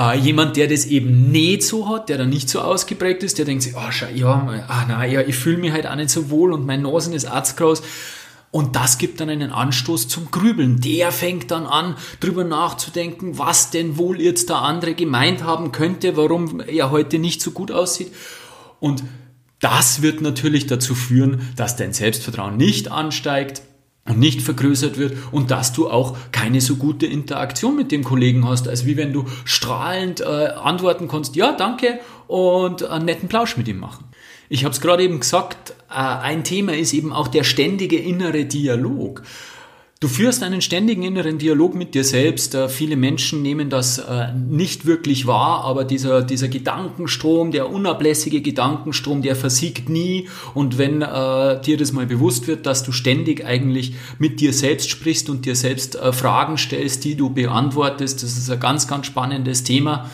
Äh, 0.00 0.18
jemand, 0.18 0.56
der 0.56 0.66
das 0.66 0.86
eben 0.86 1.30
nicht 1.30 1.62
so 1.62 1.86
hat, 1.86 2.08
der 2.08 2.16
da 2.16 2.24
nicht 2.24 2.48
so 2.48 2.60
ausgeprägt 2.60 3.22
ist, 3.22 3.36
der 3.36 3.44
denkt 3.44 3.64
sich, 3.64 3.74
oh, 3.76 3.90
schau, 3.90 4.06
ja, 4.14 4.64
ah, 4.66 4.84
na, 4.88 5.04
ja, 5.04 5.20
ich 5.20 5.36
fühle 5.36 5.58
mich 5.58 5.72
halt 5.72 5.86
auch 5.86 5.94
nicht 5.94 6.08
so 6.08 6.30
wohl 6.30 6.54
und 6.54 6.64
mein 6.64 6.80
Nasen 6.80 7.12
ist 7.12 7.26
arztgroß. 7.26 7.82
Und 8.50 8.76
das 8.76 8.96
gibt 8.96 9.20
dann 9.20 9.28
einen 9.28 9.52
Anstoß 9.52 10.08
zum 10.08 10.30
Grübeln. 10.30 10.80
Der 10.80 11.12
fängt 11.12 11.50
dann 11.50 11.66
an, 11.66 11.96
drüber 12.18 12.44
nachzudenken, 12.44 13.38
was 13.38 13.70
denn 13.70 13.98
wohl 13.98 14.20
jetzt 14.20 14.48
der 14.48 14.62
andere 14.62 14.94
gemeint 14.94 15.44
haben 15.44 15.70
könnte, 15.70 16.16
warum 16.16 16.60
er 16.60 16.90
heute 16.90 17.18
nicht 17.18 17.42
so 17.42 17.50
gut 17.50 17.70
aussieht. 17.70 18.10
Und 18.80 19.04
das 19.60 20.00
wird 20.00 20.22
natürlich 20.22 20.66
dazu 20.66 20.94
führen, 20.94 21.46
dass 21.56 21.76
dein 21.76 21.92
Selbstvertrauen 21.92 22.56
nicht 22.56 22.90
ansteigt, 22.90 23.60
nicht 24.14 24.42
vergrößert 24.42 24.98
wird 24.98 25.16
und 25.32 25.50
dass 25.50 25.72
du 25.72 25.90
auch 25.90 26.16
keine 26.32 26.60
so 26.60 26.76
gute 26.76 27.06
Interaktion 27.06 27.76
mit 27.76 27.92
dem 27.92 28.04
Kollegen 28.04 28.48
hast, 28.48 28.68
als 28.68 28.86
wie 28.86 28.96
wenn 28.96 29.12
du 29.12 29.26
strahlend 29.44 30.20
äh, 30.20 30.24
antworten 30.24 31.08
kannst, 31.08 31.36
ja, 31.36 31.52
danke 31.52 32.00
und 32.26 32.82
einen 32.84 33.04
netten 33.06 33.28
Plausch 33.28 33.56
mit 33.56 33.68
ihm 33.68 33.78
machen. 33.78 34.04
Ich 34.48 34.64
habe 34.64 34.74
es 34.74 34.80
gerade 34.80 35.04
eben 35.04 35.20
gesagt, 35.20 35.74
äh, 35.88 35.94
ein 35.94 36.44
Thema 36.44 36.72
ist 36.76 36.92
eben 36.92 37.12
auch 37.12 37.28
der 37.28 37.44
ständige 37.44 37.96
innere 37.96 38.44
Dialog. 38.44 39.22
Du 40.02 40.08
führst 40.08 40.42
einen 40.42 40.62
ständigen 40.62 41.02
inneren 41.02 41.36
Dialog 41.36 41.74
mit 41.74 41.94
dir 41.94 42.04
selbst. 42.04 42.54
Äh, 42.54 42.70
viele 42.70 42.96
Menschen 42.96 43.42
nehmen 43.42 43.68
das 43.68 43.98
äh, 43.98 44.32
nicht 44.32 44.86
wirklich 44.86 45.26
wahr, 45.26 45.62
aber 45.66 45.84
dieser, 45.84 46.22
dieser 46.22 46.48
Gedankenstrom, 46.48 47.50
der 47.50 47.68
unablässige 47.68 48.40
Gedankenstrom, 48.40 49.20
der 49.20 49.36
versiegt 49.36 49.90
nie. 49.90 50.26
Und 50.54 50.78
wenn 50.78 51.02
äh, 51.02 51.60
dir 51.60 51.76
das 51.76 51.92
mal 51.92 52.06
bewusst 52.06 52.48
wird, 52.48 52.64
dass 52.64 52.82
du 52.82 52.92
ständig 52.92 53.44
eigentlich 53.44 53.92
mit 54.18 54.40
dir 54.40 54.54
selbst 54.54 54.88
sprichst 54.88 55.28
und 55.28 55.44
dir 55.44 55.54
selbst 55.54 55.96
äh, 55.96 56.14
Fragen 56.14 56.56
stellst, 56.56 57.04
die 57.04 57.14
du 57.14 57.28
beantwortest, 57.28 58.22
das 58.22 58.38
ist 58.38 58.50
ein 58.50 58.58
ganz, 58.58 58.88
ganz 58.88 59.04
spannendes 59.04 59.64
Thema. 59.64 60.08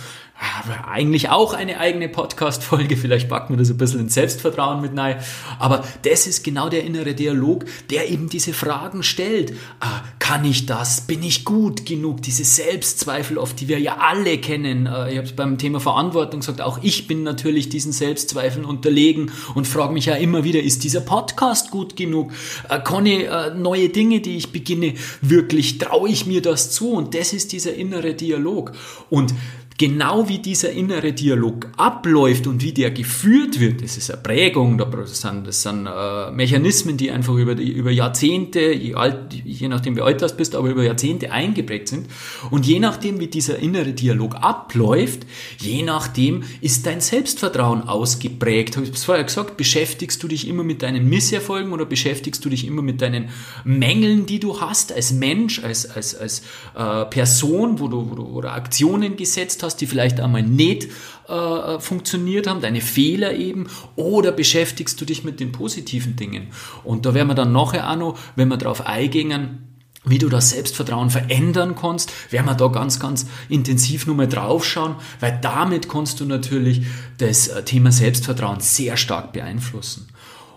Eigentlich 0.87 1.31
auch 1.31 1.55
eine 1.55 1.81
eigene 1.81 2.09
Podcast-Folge. 2.09 2.97
Vielleicht 2.97 3.29
packen 3.29 3.55
wir 3.55 3.59
das 3.59 3.71
ein 3.71 3.79
bisschen 3.79 4.01
in 4.01 4.09
Selbstvertrauen 4.09 4.81
mit 4.81 4.97
rein. 4.97 5.17
Aber 5.59 5.85
das 6.03 6.27
ist 6.27 6.45
genau 6.45 6.69
der 6.69 6.85
innere 6.85 7.15
Dialog, 7.15 7.65
der 7.91 8.11
eben 8.11 8.29
diese 8.29 8.53
Fragen 8.53 9.03
stellt. 9.03 9.55
Ah, 9.81 10.03
kann 10.19 10.45
ich 10.45 10.67
das? 10.67 11.03
Bin 11.03 11.23
ich 11.23 11.45
gut 11.45 11.87
genug? 11.87 12.23
Diese 12.23 12.45
Selbstzweifel, 12.45 13.39
oft 13.39 13.61
die 13.61 13.69
wir 13.69 13.79
ja 13.79 13.97
alle 13.99 14.39
kennen. 14.39 14.87
Äh, 14.87 15.13
ich 15.13 15.17
habe 15.19 15.27
es 15.27 15.33
beim 15.35 15.59
Thema 15.59 15.81
Verantwortung 15.81 16.41
gesagt, 16.41 16.61
auch 16.61 16.81
ich 16.83 17.07
bin 17.07 17.23
natürlich 17.23 17.69
diesen 17.69 17.93
Selbstzweifeln 17.93 18.65
unterlegen 18.65 19.31
und 19.55 19.67
frage 19.67 19.93
mich 19.93 20.07
ja 20.07 20.15
immer 20.15 20.45
wieder, 20.45 20.63
ist 20.63 20.85
dieser 20.85 21.01
Podcast 21.01 21.71
gut 21.71 21.97
genug? 21.97 22.33
Äh, 22.69 22.81
kann 22.81 23.07
ich 23.07 23.27
äh, 23.27 23.55
neue 23.55 23.89
Dinge, 23.89 24.21
die 24.21 24.37
ich 24.37 24.53
beginne, 24.53 24.95
wirklich 25.21 25.79
traue 25.79 26.09
ich 26.09 26.27
mir 26.27 26.43
das 26.43 26.71
zu? 26.71 26.91
Und 26.93 27.15
das 27.15 27.33
ist 27.33 27.53
dieser 27.53 27.75
innere 27.75 28.15
Dialog. 28.15 28.73
Und 29.09 29.35
genau 29.79 30.29
wie 30.29 30.39
dieser 30.39 30.71
innere 30.73 31.13
Dialog 31.13 31.69
abläuft 31.77 32.47
und 32.47 32.63
wie 32.63 32.73
der 32.73 32.91
geführt 32.91 33.61
wird, 33.61 33.83
das 33.83 33.97
ist 33.97 34.11
eine 34.11 34.23
Prägung, 34.23 34.79
das 34.79 35.21
sind, 35.21 35.47
das 35.47 35.63
sind 35.63 35.87
äh, 35.87 36.31
Mechanismen, 36.31 36.97
die 36.97 37.11
einfach 37.11 37.35
über, 37.35 37.55
die, 37.55 37.73
über 37.73 37.91
Jahrzehnte, 37.91 38.73
je, 38.73 38.95
alt, 38.95 39.35
je 39.45 39.69
nachdem 39.69 39.97
wie 39.97 40.01
alt 40.01 40.23
du 40.23 40.29
bist, 40.35 40.55
aber 40.55 40.71
über 40.71 40.83
Jahrzehnte 40.83 41.31
eingeprägt 41.31 41.89
sind. 41.89 42.07
Und 42.51 42.67
je 42.67 42.79
nachdem, 42.79 43.21
wie 43.21 43.27
dieser 43.27 43.59
innere 43.59 43.93
Dialog 43.93 44.37
abläuft, 44.37 45.27
je 45.59 45.83
nachdem 45.83 46.45
ist 46.61 46.87
dein 46.87 47.01
Selbstvertrauen 47.01 47.83
ausgeprägt. 47.83 48.77
Habe 48.77 48.87
ich 48.87 48.93
es 48.93 49.05
vorher 49.05 49.25
gesagt, 49.25 49.57
beschäftigst 49.57 50.23
du 50.23 50.29
dich 50.29 50.49
immer 50.49 50.65
mit 50.65 50.83
deinen 50.83 51.09
Misserfolgen 51.09 51.73
oder 51.73 51.85
beschäftigst 51.85 52.45
du 52.45 52.49
dich 52.49 52.67
immer 52.67 52.83
mit 52.83 53.03
deinen 53.03 53.29
Mängeln, 53.65 54.27
die 54.27 54.41
du 54.41 54.61
hast 54.61 54.93
als 54.93 55.13
Mensch, 55.13 55.63
als, 55.63 55.89
als, 55.89 56.15
als 56.15 56.43
äh, 56.75 57.05
Person, 57.07 57.79
wo 57.79 57.89
du, 57.89 58.11
wo 58.11 58.15
du 58.15 58.25
oder 58.25 58.55
Aktionen 58.55 59.17
gesetzt 59.17 59.63
hast, 59.63 59.66
hast, 59.67 59.77
die 59.77 59.87
vielleicht 59.87 60.21
einmal 60.21 60.43
nicht 60.43 60.89
äh, 61.29 61.79
funktioniert 61.79 62.47
haben, 62.47 62.61
deine 62.61 62.81
Fehler 62.81 63.35
eben, 63.35 63.67
oder 63.97 64.33
beschäftigst 64.33 65.01
du 65.01 65.05
dich 65.05 65.25
mit 65.25 65.41
den 65.41 65.53
positiven 65.53 66.17
Dingen? 66.17 66.49
Und 66.85 67.05
da 67.05 67.13
werden 67.13 67.29
wir 67.29 67.35
dann 67.35 67.53
nachher 67.53 67.91
auch 67.91 67.97
noch, 67.97 68.19
wenn 68.37 68.49
wir 68.49 68.57
darauf 68.57 68.87
eingehen, 68.87 69.67
wie 70.07 70.19
du 70.19 70.29
das 70.29 70.51
Selbstvertrauen 70.51 71.11
verändern 71.11 71.75
kannst, 71.75 72.13
werden 72.33 72.47
wir 72.47 72.55
da 72.55 72.69
ganz, 72.69 73.01
ganz 73.01 73.27
intensiv 73.49 74.07
nochmal 74.07 74.29
draufschauen, 74.29 74.95
weil 75.19 75.39
damit 75.43 75.89
kannst 75.89 76.21
du 76.21 76.25
natürlich 76.25 76.83
das 77.19 77.49
äh, 77.49 77.65
Thema 77.65 77.91
Selbstvertrauen 77.91 78.61
sehr 78.61 78.97
stark 78.97 79.33
beeinflussen. 79.33 80.09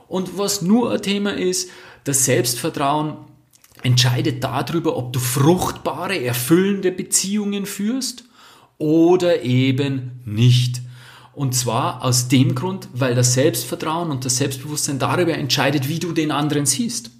Und 0.08 0.38
was 0.38 0.62
nur 0.62 0.92
ein 0.92 1.02
Thema 1.02 1.34
ist, 1.34 1.70
das 2.04 2.26
Selbstvertrauen 2.26 3.18
entscheidet 3.82 4.44
darüber, 4.44 4.98
ob 4.98 5.14
du 5.14 5.20
fruchtbare, 5.20 6.24
erfüllende 6.24 6.92
Beziehungen 6.92 7.66
führst 7.66 8.26
oder 8.80 9.44
eben 9.44 10.22
nicht. 10.26 10.82
Und 11.34 11.54
zwar 11.54 12.04
aus 12.04 12.28
dem 12.28 12.56
Grund, 12.56 12.90
weil 12.94 13.14
das 13.14 13.36
Selbstvertrauen 13.36 14.10
und 14.10 14.26
das 14.26 14.38
Selbstbewusstsein 14.38 14.98
darüber 14.98 15.36
entscheidet, 15.36 15.88
wie 15.88 16.00
du 16.00 16.12
den 16.12 16.32
anderen 16.32 16.66
siehst. 16.66 17.12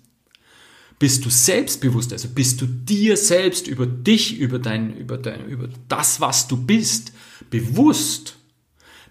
Bist 0.98 1.24
du 1.24 1.30
selbstbewusst, 1.30 2.12
also 2.12 2.28
bist 2.28 2.60
du 2.60 2.66
dir 2.66 3.16
selbst 3.16 3.68
über 3.68 3.86
dich, 3.86 4.38
über 4.38 4.60
dein, 4.60 4.98
über 4.98 5.18
dein, 5.18 5.46
über 5.48 5.70
das, 5.88 6.20
was 6.20 6.48
du 6.48 6.58
bist, 6.58 7.14
bewusst, 7.50 8.36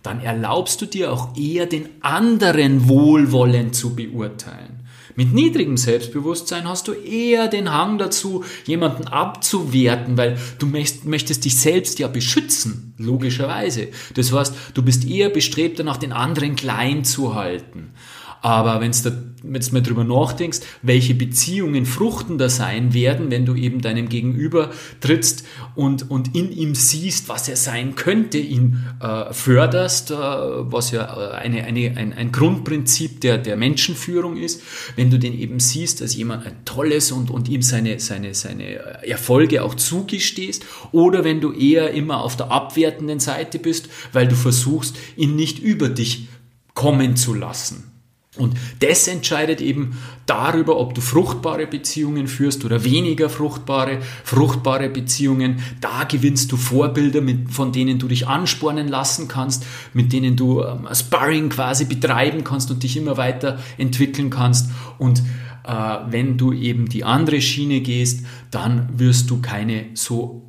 dann 0.03 0.21
erlaubst 0.21 0.83
du 0.83 0.87
dir 0.87 1.13
auch 1.13 1.37
eher 1.37 1.67
den 1.67 1.89
anderen 2.03 2.89
wohlwollend 2.89 3.75
zu 3.75 3.95
beurteilen. 3.95 4.78
Mit 5.19 5.35
niedrigem 5.35 5.77
Selbstbewusstsein 5.77 6.69
hast 6.69 6.87
du 6.87 6.93
eher 6.93 7.49
den 7.49 7.73
Hang 7.73 7.99
dazu, 7.99 8.45
jemanden 8.67 9.09
abzuwerten, 9.09 10.17
weil 10.17 10.39
du 10.61 10.67
möchtest 10.67 11.45
dich 11.45 11.59
selbst 11.59 11.99
ja 11.99 12.07
beschützen, 12.07 12.95
logischerweise. 12.99 13.89
Das 14.15 14.33
heißt, 14.33 14.55
du 14.75 14.83
bist 14.85 15.05
eher 15.05 15.29
bestrebt 15.29 15.81
danach, 15.81 15.97
den 15.97 16.13
anderen 16.13 16.55
klein 16.55 17.03
zu 17.03 17.35
halten. 17.35 17.91
Aber 18.41 18.81
wenn 18.81 18.93
du 18.93 19.55
jetzt 19.55 19.73
mal 19.73 19.83
drüber 19.83 20.05
nachdenkst, 20.05 20.61
welche 20.83 21.15
Beziehungen 21.15 21.87
fruchtender 21.87 22.49
sein 22.49 22.95
werden, 22.95 23.31
wenn 23.31 23.47
du 23.47 23.55
eben 23.55 23.81
deinem 23.81 24.09
Gegenüber 24.09 24.71
trittst 25.01 25.45
und, 25.75 26.11
und 26.11 26.35
in 26.35 26.53
ihm 26.53 26.75
siehst, 26.75 27.29
was 27.29 27.49
er 27.49 27.57
sein 27.57 27.95
könnte, 27.95 28.39
ihn 28.39 28.85
äh, 29.01 29.33
förderst, 29.33 30.11
äh, 30.11 30.15
was 30.15 30.91
ja 30.91 31.05
äh, 31.05 31.35
eine, 31.37 31.65
eine, 31.65 31.97
ein, 31.97 32.13
ein 32.13 32.33
Grundprinzip 32.33 33.21
der, 33.21 33.39
der 33.39 33.57
Menschenführung 33.57 34.37
ist, 34.37 34.63
wenn 34.97 35.11
du 35.11 35.19
den 35.19 35.39
eben 35.39 35.61
siehst 35.61 36.03
als 36.03 36.15
jemand 36.15 36.47
ein 36.47 36.65
tolles 36.65 37.13
und, 37.13 37.31
und 37.31 37.49
ihm 37.49 37.63
seine, 37.63 38.01
seine, 38.01 38.35
seine 38.35 39.05
Erfolge 39.07 39.63
auch 39.63 39.75
zugestehst, 39.75 40.65
oder 40.93 41.25
wenn 41.25 41.41
du 41.41 41.53
eher 41.53 41.93
immer 41.93 42.23
auf 42.23 42.37
der 42.37 42.51
abwertenden 42.51 43.21
Seite 43.21 43.59
bist, 43.59 43.89
weil 44.13 44.29
du 44.29 44.35
versuchst, 44.35 44.97
ihn 45.17 45.37
nicht 45.37 45.59
über 45.59 45.89
dich 45.89 46.29
kommen 46.75 47.17
zu 47.17 47.35
lassen. 47.35 47.98
Und 48.37 48.57
das 48.81 49.09
entscheidet 49.09 49.61
eben 49.61 49.99
darüber, 50.27 50.79
ob 50.79 50.95
du 50.95 51.01
fruchtbare 51.01 51.67
Beziehungen 51.67 52.29
führst 52.29 52.65
oder 52.65 52.85
weniger 52.85 53.31
fruchtbare, 53.31 54.01
fruchtbare 54.23 54.91
Beziehungen. 54.91 55.63
Da 55.81 56.05
gewinnst 56.05 56.53
du 56.53 56.57
Vorbilder, 56.57 57.21
mit, 57.23 57.51
von 57.51 57.73
denen 57.73 57.99
du 57.99 58.07
dich 58.07 58.29
anspornen 58.29 58.87
lassen 58.87 59.29
kannst, 59.29 59.65
mit 59.95 60.13
denen 60.13 60.37
du 60.37 60.63
ähm, 60.63 60.87
Sparring 60.93 61.49
quasi 61.49 61.87
betreiben 61.87 62.45
kannst 62.45 62.71
und 62.71 62.83
dich 62.83 62.97
immer 62.97 63.17
weiter 63.17 63.59
entwickeln 63.79 64.29
kannst. 64.29 64.71
Und 64.99 65.23
äh, 65.65 65.97
wenn 66.09 66.37
du 66.37 66.53
eben 66.53 66.89
die 66.89 67.05
andere 67.05 67.41
Schiene 67.41 67.81
gehst, 67.81 68.27
dann 68.51 68.99
wirst 68.99 69.31
du 69.31 69.41
keine 69.41 69.87
so 69.95 70.43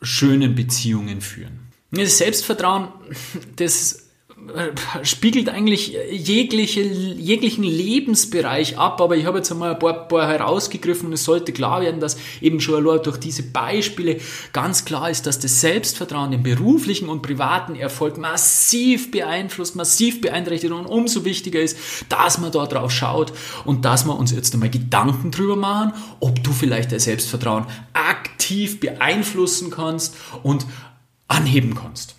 schönen 0.00 0.54
Beziehungen 0.54 1.20
führen. 1.20 1.66
Das 1.90 2.18
Selbstvertrauen, 2.18 2.88
das 3.56 3.92
äh, 3.92 4.05
spiegelt 5.02 5.48
eigentlich 5.48 5.96
jegliche, 6.10 6.82
jeglichen 6.82 7.64
Lebensbereich 7.64 8.78
ab, 8.78 9.00
aber 9.00 9.16
ich 9.16 9.24
habe 9.24 9.38
jetzt 9.38 9.50
einmal 9.50 9.72
ein 9.72 9.78
paar, 9.78 10.06
paar 10.08 10.28
herausgegriffen 10.28 11.06
und 11.06 11.14
es 11.14 11.24
sollte 11.24 11.52
klar 11.52 11.80
werden, 11.80 12.00
dass 12.00 12.16
eben 12.40 12.60
schon 12.60 12.84
durch 12.84 13.16
diese 13.16 13.42
Beispiele 13.42 14.20
ganz 14.52 14.84
klar 14.84 15.10
ist, 15.10 15.26
dass 15.26 15.38
das 15.38 15.60
Selbstvertrauen 15.60 16.30
den 16.30 16.42
beruflichen 16.42 17.08
und 17.08 17.22
privaten 17.22 17.74
Erfolg 17.74 18.18
massiv 18.18 19.10
beeinflusst, 19.10 19.74
massiv 19.74 20.20
beeinträchtigt 20.20 20.72
und 20.72 20.86
umso 20.86 21.24
wichtiger 21.24 21.60
ist, 21.60 21.78
dass 22.10 22.38
man 22.38 22.52
da 22.52 22.66
drauf 22.66 22.92
schaut 22.92 23.32
und 23.64 23.84
dass 23.84 24.04
wir 24.04 24.16
uns 24.16 24.32
jetzt 24.32 24.52
einmal 24.54 24.70
Gedanken 24.70 25.30
drüber 25.30 25.56
machen, 25.56 25.92
ob 26.20 26.42
du 26.44 26.52
vielleicht 26.52 26.92
dein 26.92 27.00
Selbstvertrauen 27.00 27.66
aktiv 27.94 28.80
beeinflussen 28.80 29.70
kannst 29.70 30.14
und 30.42 30.66
anheben 31.26 31.74
kannst. 31.74 32.16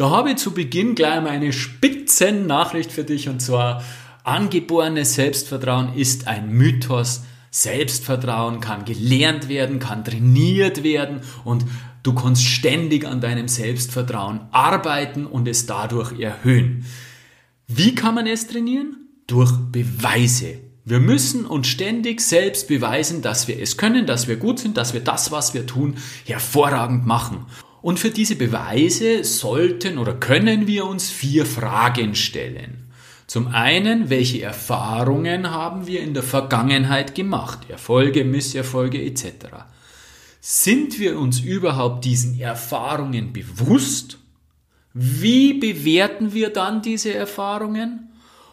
Da 0.00 0.08
habe 0.08 0.30
ich 0.30 0.36
zu 0.36 0.52
Beginn 0.52 0.94
gleich 0.94 1.20
mal 1.20 1.28
eine 1.28 1.52
Spitzennachricht 1.52 2.90
für 2.90 3.04
dich 3.04 3.28
und 3.28 3.42
zwar 3.42 3.84
angeborenes 4.24 5.14
Selbstvertrauen 5.14 5.92
ist 5.92 6.26
ein 6.26 6.48
Mythos. 6.48 7.24
Selbstvertrauen 7.50 8.60
kann 8.62 8.86
gelernt 8.86 9.50
werden, 9.50 9.78
kann 9.78 10.02
trainiert 10.02 10.84
werden 10.84 11.20
und 11.44 11.66
du 12.02 12.14
kannst 12.14 12.46
ständig 12.46 13.06
an 13.06 13.20
deinem 13.20 13.46
Selbstvertrauen 13.46 14.40
arbeiten 14.52 15.26
und 15.26 15.46
es 15.46 15.66
dadurch 15.66 16.18
erhöhen. 16.18 16.86
Wie 17.66 17.94
kann 17.94 18.14
man 18.14 18.26
es 18.26 18.46
trainieren? 18.46 18.96
Durch 19.26 19.52
Beweise. 19.70 20.60
Wir 20.86 21.00
müssen 21.00 21.44
uns 21.44 21.68
ständig 21.68 22.22
selbst 22.22 22.68
beweisen, 22.68 23.20
dass 23.20 23.48
wir 23.48 23.60
es 23.60 23.76
können, 23.76 24.06
dass 24.06 24.28
wir 24.28 24.36
gut 24.36 24.60
sind, 24.60 24.78
dass 24.78 24.94
wir 24.94 25.04
das, 25.04 25.30
was 25.30 25.52
wir 25.52 25.66
tun, 25.66 25.98
hervorragend 26.24 27.04
machen. 27.04 27.44
Und 27.82 27.98
für 27.98 28.10
diese 28.10 28.36
Beweise 28.36 29.24
sollten 29.24 29.98
oder 29.98 30.14
können 30.14 30.66
wir 30.66 30.86
uns 30.86 31.10
vier 31.10 31.46
Fragen 31.46 32.14
stellen. 32.14 32.90
Zum 33.26 33.46
einen, 33.48 34.10
welche 34.10 34.42
Erfahrungen 34.42 35.50
haben 35.50 35.86
wir 35.86 36.00
in 36.00 36.14
der 36.14 36.24
Vergangenheit 36.24 37.14
gemacht? 37.14 37.70
Erfolge, 37.70 38.24
Misserfolge 38.24 39.02
etc. 39.02 39.24
Sind 40.40 40.98
wir 40.98 41.18
uns 41.18 41.40
überhaupt 41.40 42.04
diesen 42.04 42.40
Erfahrungen 42.40 43.32
bewusst? 43.32 44.18
Wie 44.92 45.54
bewerten 45.54 46.34
wir 46.34 46.50
dann 46.50 46.82
diese 46.82 47.14
Erfahrungen? 47.14 48.08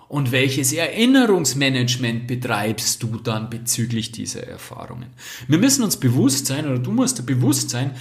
Und 0.10 0.32
welches 0.32 0.72
Erinnerungsmanagement 0.72 2.28
betreibst 2.28 3.04
du 3.04 3.18
dann 3.18 3.50
bezüglich 3.50 4.12
dieser 4.14 4.44
Erfahrungen? 4.44 5.08
Wir 5.50 5.58
müssen 5.58 5.84
uns 5.84 5.98
bewusst 5.98 6.46
sein, 6.46 6.66
oder 6.66 6.80
du 6.80 6.92
musst 6.92 7.20
dir 7.20 7.24
bewusst 7.24 7.72
sein, 7.72 7.92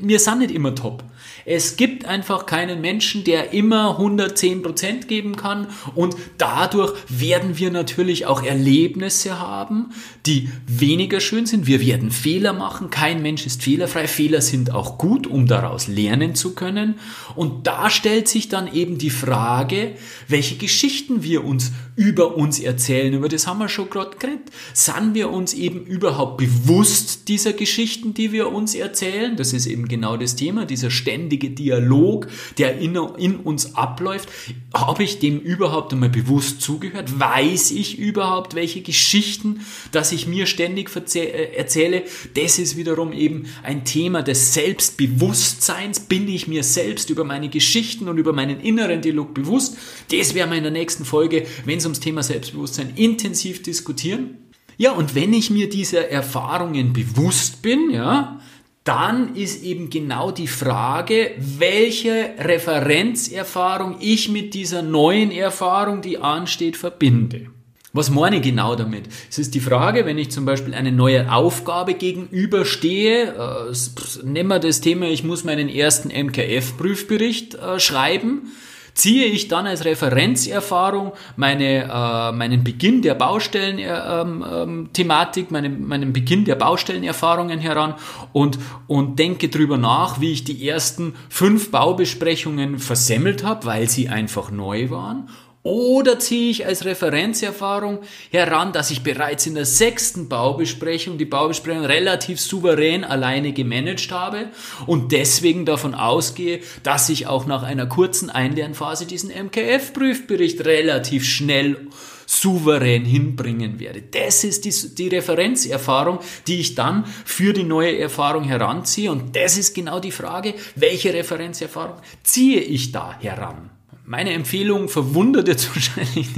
wir 0.00 0.20
sind 0.20 0.38
nicht 0.38 0.50
immer 0.50 0.74
top. 0.74 1.04
Es 1.44 1.76
gibt 1.76 2.06
einfach 2.06 2.46
keinen 2.46 2.80
Menschen, 2.80 3.24
der 3.24 3.52
immer 3.52 4.00
110% 4.00 5.06
geben 5.06 5.36
kann 5.36 5.66
und 5.94 6.16
dadurch 6.38 6.94
werden 7.08 7.58
wir 7.58 7.70
natürlich 7.70 8.24
auch 8.26 8.42
Erlebnisse 8.42 9.38
haben, 9.38 9.90
die 10.24 10.48
weniger 10.66 11.20
schön 11.20 11.44
sind. 11.44 11.66
Wir 11.66 11.80
werden 11.80 12.10
Fehler 12.10 12.54
machen. 12.54 12.88
Kein 12.88 13.20
Mensch 13.20 13.44
ist 13.44 13.62
fehlerfrei. 13.62 14.08
Fehler 14.08 14.40
sind 14.40 14.72
auch 14.72 14.96
gut, 14.96 15.26
um 15.26 15.46
daraus 15.46 15.88
lernen 15.88 16.34
zu 16.34 16.54
können. 16.54 16.94
Und 17.34 17.66
da 17.66 17.90
stellt 17.90 18.28
sich 18.28 18.48
dann 18.48 18.72
eben 18.72 18.96
die 18.96 19.10
Frage, 19.10 19.92
welche 20.28 20.56
Geschichte 20.56 20.74
Geschichten 20.84 21.22
wir 21.22 21.44
uns 21.44 21.72
über 21.96 22.36
uns 22.36 22.60
erzählen, 22.60 23.14
über 23.14 23.28
das 23.28 23.46
haben 23.46 23.58
wir 23.58 23.68
schon 23.68 23.90
gerade 23.90 24.16
geredet. 24.16 24.50
Sind 24.72 25.14
wir 25.14 25.30
uns 25.30 25.54
eben 25.54 25.84
überhaupt 25.86 26.38
bewusst 26.38 27.28
dieser 27.28 27.52
Geschichten, 27.52 28.14
die 28.14 28.32
wir 28.32 28.52
uns 28.52 28.74
erzählen? 28.74 29.33
Das 29.36 29.52
ist 29.52 29.66
eben 29.66 29.88
genau 29.88 30.16
das 30.16 30.36
Thema, 30.36 30.66
dieser 30.66 30.90
ständige 30.90 31.50
Dialog, 31.50 32.28
der 32.58 32.78
in, 32.78 32.96
in 33.18 33.36
uns 33.36 33.74
abläuft. 33.74 34.28
Habe 34.74 35.04
ich 35.04 35.18
dem 35.18 35.40
überhaupt 35.40 35.92
einmal 35.92 36.08
bewusst 36.08 36.60
zugehört? 36.60 37.18
Weiß 37.18 37.70
ich 37.70 37.98
überhaupt, 37.98 38.54
welche 38.54 38.82
Geschichten, 38.82 39.60
dass 39.92 40.12
ich 40.12 40.26
mir 40.26 40.46
ständig 40.46 40.90
äh, 41.14 41.54
erzähle? 41.56 42.02
Das 42.34 42.58
ist 42.58 42.76
wiederum 42.76 43.12
eben 43.12 43.46
ein 43.62 43.84
Thema 43.84 44.22
des 44.22 44.54
Selbstbewusstseins. 44.54 46.00
Bin 46.00 46.28
ich 46.28 46.48
mir 46.48 46.62
selbst 46.64 47.10
über 47.10 47.24
meine 47.24 47.48
Geschichten 47.48 48.08
und 48.08 48.18
über 48.18 48.32
meinen 48.32 48.60
inneren 48.60 49.02
Dialog 49.02 49.34
bewusst? 49.34 49.76
Das 50.10 50.34
werden 50.34 50.50
wir 50.50 50.58
in 50.58 50.64
der 50.64 50.72
nächsten 50.72 51.04
Folge, 51.04 51.46
wenn 51.64 51.78
es 51.78 51.84
ums 51.84 52.00
Thema 52.00 52.22
Selbstbewusstsein 52.22 52.92
intensiv 52.96 53.62
diskutieren. 53.62 54.38
Ja, 54.76 54.92
und 54.92 55.14
wenn 55.14 55.32
ich 55.32 55.50
mir 55.50 55.68
dieser 55.68 56.08
Erfahrungen 56.10 56.92
bewusst 56.92 57.62
bin, 57.62 57.90
ja, 57.90 58.40
dann 58.84 59.34
ist 59.34 59.64
eben 59.64 59.88
genau 59.88 60.30
die 60.30 60.46
Frage, 60.46 61.32
welche 61.38 62.34
Referenzerfahrung 62.38 63.96
ich 64.00 64.28
mit 64.28 64.52
dieser 64.52 64.82
neuen 64.82 65.30
Erfahrung, 65.30 66.02
die 66.02 66.18
ansteht, 66.18 66.76
verbinde. 66.76 67.46
Was 67.94 68.10
meine 68.10 68.36
ich 68.36 68.42
genau 68.42 68.74
damit? 68.74 69.04
Es 69.30 69.38
ist 69.38 69.54
die 69.54 69.60
Frage, 69.60 70.04
wenn 70.04 70.18
ich 70.18 70.30
zum 70.30 70.44
Beispiel 70.44 70.74
eine 70.74 70.90
neue 70.90 71.32
Aufgabe 71.32 71.94
gegenüberstehe, 71.94 73.28
äh, 73.28 74.24
nehmen 74.24 74.48
wir 74.48 74.58
das 74.58 74.80
Thema, 74.80 75.06
ich 75.06 75.22
muss 75.22 75.44
meinen 75.44 75.68
ersten 75.68 76.10
MKF-Prüfbericht 76.10 77.54
äh, 77.54 77.78
schreiben, 77.78 78.52
ziehe 78.94 79.26
ich 79.26 79.48
dann 79.48 79.66
als 79.66 79.84
Referenzerfahrung 79.84 81.12
meine, 81.36 81.84
äh, 81.84 82.32
meinen 82.32 82.64
Beginn 82.64 83.02
der 83.02 83.14
Baustellen-Thematik, 83.14 85.44
äh, 85.44 85.48
ähm, 85.48 85.48
ähm, 85.48 85.52
meinen, 85.52 85.86
meinen 85.86 86.12
Beginn 86.12 86.44
der 86.44 86.54
Baustellenerfahrungen 86.54 87.58
heran 87.58 87.94
und, 88.32 88.58
und 88.86 89.18
denke 89.18 89.48
drüber 89.48 89.76
nach, 89.76 90.20
wie 90.20 90.32
ich 90.32 90.44
die 90.44 90.68
ersten 90.68 91.14
fünf 91.28 91.70
Baubesprechungen 91.70 92.78
versemmelt 92.78 93.44
habe, 93.44 93.66
weil 93.66 93.88
sie 93.88 94.08
einfach 94.08 94.50
neu 94.50 94.90
waren 94.90 95.28
oder 95.64 96.18
ziehe 96.18 96.50
ich 96.50 96.66
als 96.66 96.84
Referenzerfahrung 96.84 98.00
heran, 98.30 98.72
dass 98.74 98.90
ich 98.90 99.02
bereits 99.02 99.46
in 99.46 99.54
der 99.54 99.64
sechsten 99.64 100.28
Baubesprechung 100.28 101.16
die 101.16 101.24
Baubesprechung 101.24 101.86
relativ 101.86 102.38
souverän 102.38 103.02
alleine 103.02 103.52
gemanagt 103.52 104.12
habe 104.12 104.50
und 104.86 105.10
deswegen 105.10 105.64
davon 105.64 105.94
ausgehe, 105.94 106.60
dass 106.82 107.08
ich 107.08 107.26
auch 107.26 107.46
nach 107.46 107.62
einer 107.62 107.86
kurzen 107.86 108.28
Einlernphase 108.28 109.06
diesen 109.06 109.30
MKF-Prüfbericht 109.30 110.64
relativ 110.66 111.24
schnell 111.24 111.88
souverän 112.26 113.06
hinbringen 113.06 113.80
werde. 113.80 114.02
Das 114.02 114.44
ist 114.44 114.66
die, 114.66 114.94
die 114.94 115.08
Referenzerfahrung, 115.08 116.18
die 116.46 116.60
ich 116.60 116.74
dann 116.74 117.06
für 117.24 117.54
die 117.54 117.64
neue 117.64 117.98
Erfahrung 117.98 118.44
heranziehe. 118.44 119.10
Und 119.10 119.34
das 119.34 119.56
ist 119.56 119.74
genau 119.74 119.98
die 119.98 120.12
Frage, 120.12 120.54
welche 120.74 121.14
Referenzerfahrung 121.14 121.96
ziehe 122.22 122.60
ich 122.60 122.92
da 122.92 123.18
heran? 123.18 123.73
Meine 124.06 124.34
Empfehlung 124.34 124.90
verwundert 124.90 125.48
jetzt 125.48 125.68
wahrscheinlich 125.74 126.28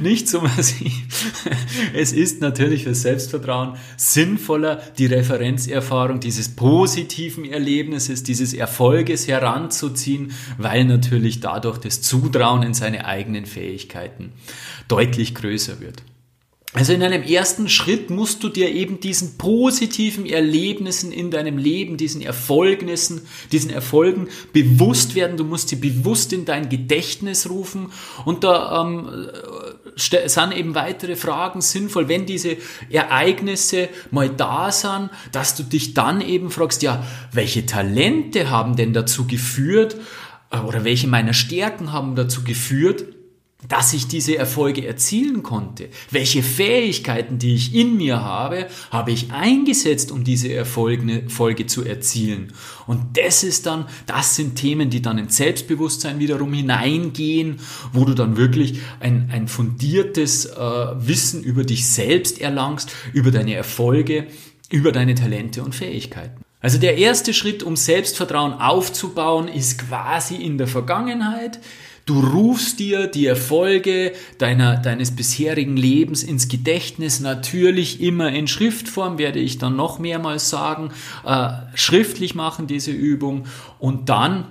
nicht 0.00 0.28
so 0.28 0.40
massiv. 0.40 0.92
Es 1.94 2.12
ist 2.12 2.40
natürlich 2.40 2.84
für 2.84 2.94
Selbstvertrauen 2.94 3.76
sinnvoller, 3.98 4.80
die 4.96 5.06
Referenzerfahrung 5.06 6.20
dieses 6.20 6.56
positiven 6.56 7.44
Erlebnisses, 7.44 8.22
dieses 8.22 8.54
Erfolges 8.54 9.28
heranzuziehen, 9.28 10.32
weil 10.56 10.84
natürlich 10.84 11.40
dadurch 11.40 11.78
das 11.78 12.00
Zutrauen 12.00 12.62
in 12.62 12.72
seine 12.72 13.04
eigenen 13.04 13.44
Fähigkeiten 13.44 14.32
deutlich 14.88 15.34
größer 15.34 15.80
wird. 15.80 16.02
Also 16.74 16.94
in 16.94 17.02
einem 17.02 17.22
ersten 17.22 17.68
Schritt 17.68 18.08
musst 18.08 18.42
du 18.42 18.48
dir 18.48 18.70
eben 18.70 18.98
diesen 18.98 19.36
positiven 19.36 20.24
Erlebnissen 20.24 21.12
in 21.12 21.30
deinem 21.30 21.58
Leben, 21.58 21.98
diesen 21.98 22.22
Erfolgnissen, 22.22 23.20
diesen 23.52 23.70
Erfolgen 23.70 24.28
bewusst 24.54 25.14
werden. 25.14 25.36
Du 25.36 25.44
musst 25.44 25.68
sie 25.68 25.76
bewusst 25.76 26.32
in 26.32 26.46
dein 26.46 26.70
Gedächtnis 26.70 27.50
rufen. 27.50 27.92
Und 28.24 28.42
da 28.42 28.80
ähm, 28.80 29.28
sind 29.96 30.56
eben 30.56 30.74
weitere 30.74 31.14
Fragen 31.14 31.60
sinnvoll, 31.60 32.08
wenn 32.08 32.24
diese 32.24 32.56
Ereignisse 32.88 33.90
mal 34.10 34.30
da 34.30 34.72
sind, 34.72 35.10
dass 35.30 35.54
du 35.54 35.64
dich 35.64 35.92
dann 35.92 36.22
eben 36.22 36.50
fragst, 36.50 36.82
ja, 36.82 37.04
welche 37.32 37.66
Talente 37.66 38.48
haben 38.48 38.76
denn 38.76 38.94
dazu 38.94 39.26
geführt 39.26 39.96
äh, 40.50 40.58
oder 40.60 40.84
welche 40.84 41.06
meiner 41.06 41.34
Stärken 41.34 41.92
haben 41.92 42.14
dazu 42.14 42.44
geführt, 42.44 43.04
dass 43.68 43.92
ich 43.92 44.08
diese 44.08 44.36
Erfolge 44.36 44.86
erzielen 44.86 45.42
konnte. 45.42 45.88
Welche 46.10 46.42
Fähigkeiten, 46.42 47.38
die 47.38 47.54
ich 47.54 47.74
in 47.74 47.96
mir 47.96 48.22
habe, 48.22 48.66
habe 48.90 49.12
ich 49.12 49.32
eingesetzt, 49.32 50.10
um 50.10 50.24
diese 50.24 50.52
Erfolge 50.52 51.66
zu 51.66 51.84
erzielen. 51.84 52.52
Und 52.86 53.16
das 53.16 53.44
ist 53.44 53.66
dann, 53.66 53.86
das 54.06 54.36
sind 54.36 54.56
Themen, 54.56 54.90
die 54.90 55.00
dann 55.00 55.18
ins 55.18 55.36
Selbstbewusstsein 55.36 56.18
wiederum 56.18 56.52
hineingehen, 56.52 57.60
wo 57.92 58.04
du 58.04 58.14
dann 58.14 58.36
wirklich 58.36 58.80
ein, 59.00 59.30
ein 59.32 59.48
fundiertes 59.48 60.46
äh, 60.46 60.56
Wissen 60.56 61.42
über 61.44 61.64
dich 61.64 61.86
selbst 61.86 62.40
erlangst, 62.40 62.92
über 63.12 63.30
deine 63.30 63.54
Erfolge, 63.54 64.26
über 64.70 64.90
deine 64.90 65.14
Talente 65.14 65.62
und 65.62 65.74
Fähigkeiten. 65.74 66.42
Also 66.60 66.78
der 66.78 66.96
erste 66.96 67.34
Schritt, 67.34 67.64
um 67.64 67.74
Selbstvertrauen 67.74 68.52
aufzubauen, 68.52 69.48
ist 69.48 69.78
quasi 69.78 70.36
in 70.36 70.58
der 70.58 70.68
Vergangenheit. 70.68 71.58
Du 72.04 72.18
rufst 72.20 72.80
dir 72.80 73.06
die 73.06 73.26
Erfolge 73.26 74.12
deiner, 74.38 74.76
deines 74.76 75.12
bisherigen 75.12 75.76
Lebens 75.76 76.24
ins 76.24 76.48
Gedächtnis, 76.48 77.20
natürlich 77.20 78.00
immer 78.00 78.32
in 78.32 78.48
Schriftform, 78.48 79.18
werde 79.18 79.38
ich 79.38 79.58
dann 79.58 79.76
noch 79.76 80.00
mehrmals 80.00 80.50
sagen, 80.50 80.90
äh, 81.24 81.50
schriftlich 81.74 82.34
machen 82.34 82.66
diese 82.66 82.90
Übung 82.90 83.44
und 83.78 84.08
dann 84.08 84.46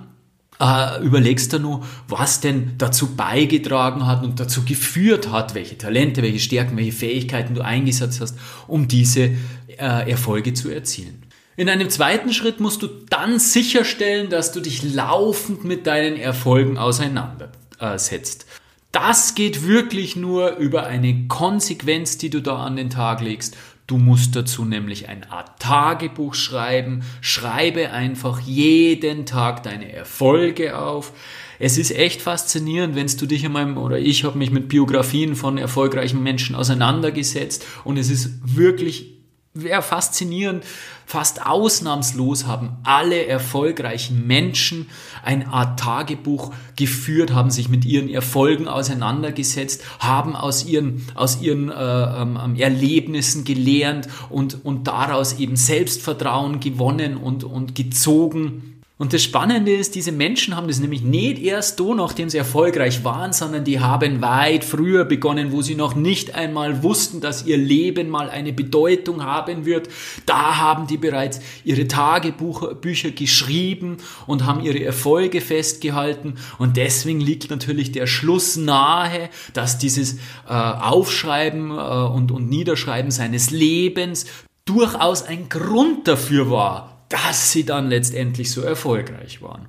äh, 0.60 1.02
überlegst 1.04 1.52
du 1.52 1.58
nur, 1.58 1.84
was 2.08 2.40
denn 2.40 2.72
dazu 2.78 3.16
beigetragen 3.16 4.06
hat 4.06 4.24
und 4.24 4.40
dazu 4.40 4.64
geführt 4.64 5.30
hat, 5.30 5.54
welche 5.54 5.76
Talente, 5.76 6.22
welche 6.22 6.40
Stärken, 6.40 6.76
welche 6.78 6.92
Fähigkeiten 6.92 7.54
du 7.54 7.62
eingesetzt 7.62 8.22
hast, 8.22 8.38
um 8.66 8.88
diese 8.88 9.30
äh, 9.76 10.10
Erfolge 10.10 10.54
zu 10.54 10.70
erzielen. 10.70 11.22
In 11.54 11.68
einem 11.68 11.90
zweiten 11.90 12.32
Schritt 12.32 12.60
musst 12.60 12.82
du 12.82 12.88
dann 13.10 13.38
sicherstellen, 13.38 14.30
dass 14.30 14.52
du 14.52 14.60
dich 14.60 14.82
laufend 14.82 15.64
mit 15.64 15.86
deinen 15.86 16.16
Erfolgen 16.16 16.78
auseinandersetzt. 16.78 18.46
Das 18.90 19.34
geht 19.34 19.66
wirklich 19.66 20.16
nur 20.16 20.56
über 20.56 20.86
eine 20.86 21.26
Konsequenz, 21.28 22.16
die 22.16 22.30
du 22.30 22.40
da 22.40 22.56
an 22.56 22.76
den 22.76 22.88
Tag 22.88 23.20
legst. 23.20 23.56
Du 23.86 23.98
musst 23.98 24.34
dazu 24.34 24.64
nämlich 24.64 25.08
eine 25.08 25.30
Art 25.30 25.60
Tagebuch 25.60 26.34
schreiben. 26.34 27.02
Schreibe 27.20 27.90
einfach 27.90 28.40
jeden 28.40 29.26
Tag 29.26 29.62
deine 29.62 29.92
Erfolge 29.92 30.78
auf. 30.78 31.12
Es 31.58 31.76
ist 31.76 31.90
echt 31.90 32.22
faszinierend, 32.22 32.94
wenn 32.94 33.06
du 33.06 33.26
dich 33.26 33.44
einmal, 33.44 33.76
oder 33.76 33.98
ich 33.98 34.24
habe 34.24 34.38
mich 34.38 34.50
mit 34.50 34.68
Biografien 34.68 35.36
von 35.36 35.58
erfolgreichen 35.58 36.22
Menschen 36.22 36.56
auseinandergesetzt 36.56 37.66
und 37.84 37.98
es 37.98 38.08
ist 38.08 38.30
wirklich 38.42 39.11
wäre 39.54 39.82
faszinierend, 39.82 40.64
fast 41.04 41.44
ausnahmslos 41.44 42.46
haben 42.46 42.78
alle 42.84 43.26
erfolgreichen 43.26 44.26
Menschen 44.26 44.88
eine 45.22 45.48
Art 45.48 45.78
Tagebuch 45.78 46.54
geführt, 46.76 47.34
haben 47.34 47.50
sich 47.50 47.68
mit 47.68 47.84
ihren 47.84 48.08
Erfolgen 48.08 48.66
auseinandergesetzt, 48.66 49.84
haben 49.98 50.34
aus 50.34 50.64
ihren, 50.64 51.04
aus 51.14 51.42
ihren 51.42 51.70
äh, 51.70 51.74
ähm, 51.74 52.56
Erlebnissen 52.56 53.44
gelernt 53.44 54.08
und, 54.30 54.64
und 54.64 54.86
daraus 54.86 55.34
eben 55.34 55.56
Selbstvertrauen 55.56 56.60
gewonnen 56.60 57.18
und, 57.18 57.44
und 57.44 57.74
gezogen. 57.74 58.71
Und 59.02 59.12
das 59.12 59.24
Spannende 59.24 59.74
ist, 59.74 59.96
diese 59.96 60.12
Menschen 60.12 60.54
haben 60.54 60.68
das 60.68 60.78
nämlich 60.78 61.02
nicht 61.02 61.42
erst 61.42 61.78
so, 61.78 61.92
nachdem 61.92 62.30
sie 62.30 62.38
erfolgreich 62.38 63.02
waren, 63.02 63.32
sondern 63.32 63.64
die 63.64 63.80
haben 63.80 64.22
weit 64.22 64.64
früher 64.64 65.04
begonnen, 65.04 65.50
wo 65.50 65.60
sie 65.60 65.74
noch 65.74 65.96
nicht 65.96 66.36
einmal 66.36 66.84
wussten, 66.84 67.20
dass 67.20 67.44
ihr 67.44 67.56
Leben 67.56 68.08
mal 68.08 68.30
eine 68.30 68.52
Bedeutung 68.52 69.24
haben 69.24 69.66
wird. 69.66 69.88
Da 70.24 70.58
haben 70.58 70.86
die 70.86 70.98
bereits 70.98 71.40
ihre 71.64 71.88
Tagebücher 71.88 73.10
geschrieben 73.10 73.96
und 74.28 74.46
haben 74.46 74.60
ihre 74.60 74.84
Erfolge 74.84 75.40
festgehalten. 75.40 76.34
Und 76.58 76.76
deswegen 76.76 77.20
liegt 77.20 77.50
natürlich 77.50 77.90
der 77.90 78.06
Schluss 78.06 78.56
nahe, 78.56 79.30
dass 79.52 79.78
dieses 79.78 80.18
äh, 80.48 80.52
Aufschreiben 80.52 81.72
äh, 81.72 81.72
und, 81.72 82.30
und 82.30 82.48
Niederschreiben 82.48 83.10
seines 83.10 83.50
Lebens 83.50 84.26
durchaus 84.64 85.24
ein 85.24 85.48
Grund 85.48 86.06
dafür 86.06 86.52
war, 86.52 86.91
dass 87.12 87.52
sie 87.52 87.64
dann 87.64 87.88
letztendlich 87.88 88.50
so 88.50 88.62
erfolgreich 88.62 89.42
waren. 89.42 89.66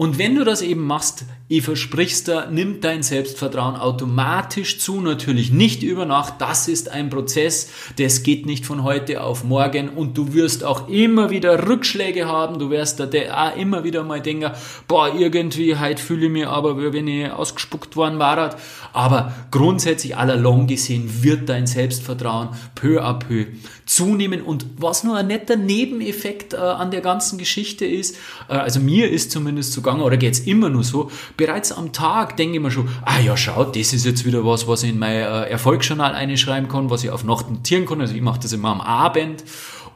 Und 0.00 0.16
wenn 0.16 0.34
du 0.34 0.44
das 0.44 0.62
eben 0.62 0.86
machst, 0.86 1.26
ich 1.46 1.62
versprich's 1.62 2.24
dir, 2.24 2.46
nimmt 2.50 2.84
dein 2.84 3.02
Selbstvertrauen 3.02 3.76
automatisch 3.76 4.78
zu, 4.78 5.02
natürlich 5.02 5.52
nicht 5.52 5.82
über 5.82 6.06
Nacht. 6.06 6.34
Das 6.38 6.68
ist 6.68 6.88
ein 6.88 7.10
Prozess, 7.10 7.68
das 7.98 8.22
geht 8.22 8.46
nicht 8.46 8.64
von 8.64 8.82
heute 8.82 9.22
auf 9.22 9.44
morgen 9.44 9.90
und 9.90 10.16
du 10.16 10.32
wirst 10.32 10.64
auch 10.64 10.88
immer 10.88 11.28
wieder 11.28 11.68
Rückschläge 11.68 12.26
haben. 12.26 12.58
Du 12.58 12.70
wirst 12.70 12.98
da 12.98 13.08
auch 13.34 13.56
immer 13.58 13.84
wieder 13.84 14.02
mal 14.02 14.22
denken, 14.22 14.52
boah, 14.88 15.14
irgendwie 15.14 15.76
heute 15.76 16.02
fühle 16.02 16.26
ich 16.26 16.32
mich 16.32 16.46
aber, 16.46 16.78
wie 16.78 16.94
wenn 16.94 17.06
ich 17.06 17.30
ausgespuckt 17.30 17.94
worden 17.94 18.18
war. 18.18 18.56
Aber 18.94 19.34
grundsätzlich 19.50 20.16
allalong 20.16 20.66
gesehen 20.66 21.22
wird 21.22 21.50
dein 21.50 21.66
Selbstvertrauen 21.66 22.48
peu 22.74 23.02
à 23.02 23.18
peu 23.18 23.48
zunehmen. 23.84 24.40
Und 24.40 24.64
was 24.78 25.04
nur 25.04 25.16
ein 25.16 25.26
netter 25.26 25.56
Nebeneffekt 25.56 26.54
äh, 26.54 26.56
an 26.56 26.90
der 26.90 27.00
ganzen 27.00 27.38
Geschichte 27.38 27.84
ist, 27.84 28.16
äh, 28.48 28.52
also 28.52 28.78
mir 28.78 29.10
ist 29.10 29.32
zumindest 29.32 29.72
so 29.72 29.82
gegangen, 29.90 30.06
oder 30.06 30.16
geht's 30.16 30.40
immer 30.40 30.68
nur 30.68 30.84
so, 30.84 31.10
bereits 31.36 31.72
am 31.72 31.92
Tag 31.92 32.36
denke 32.36 32.56
ich 32.56 32.62
mir 32.62 32.70
schon, 32.70 32.88
ah 33.02 33.20
ja, 33.20 33.36
schau, 33.36 33.64
das 33.64 33.92
ist 33.92 34.04
jetzt 34.04 34.24
wieder 34.24 34.44
was, 34.44 34.66
was 34.68 34.82
ich 34.82 34.90
in 34.90 34.98
mein 34.98 35.16
äh, 35.16 35.44
Erfolgsjournal 35.44 36.14
einschreiben 36.14 36.68
kann, 36.68 36.90
was 36.90 37.04
ich 37.04 37.10
auf 37.10 37.24
Nacht 37.24 37.50
notieren 37.50 37.86
kann. 37.86 38.00
Also 38.00 38.14
ich 38.14 38.22
mache 38.22 38.40
das 38.40 38.52
immer 38.52 38.70
am 38.70 38.80
Abend. 38.80 39.44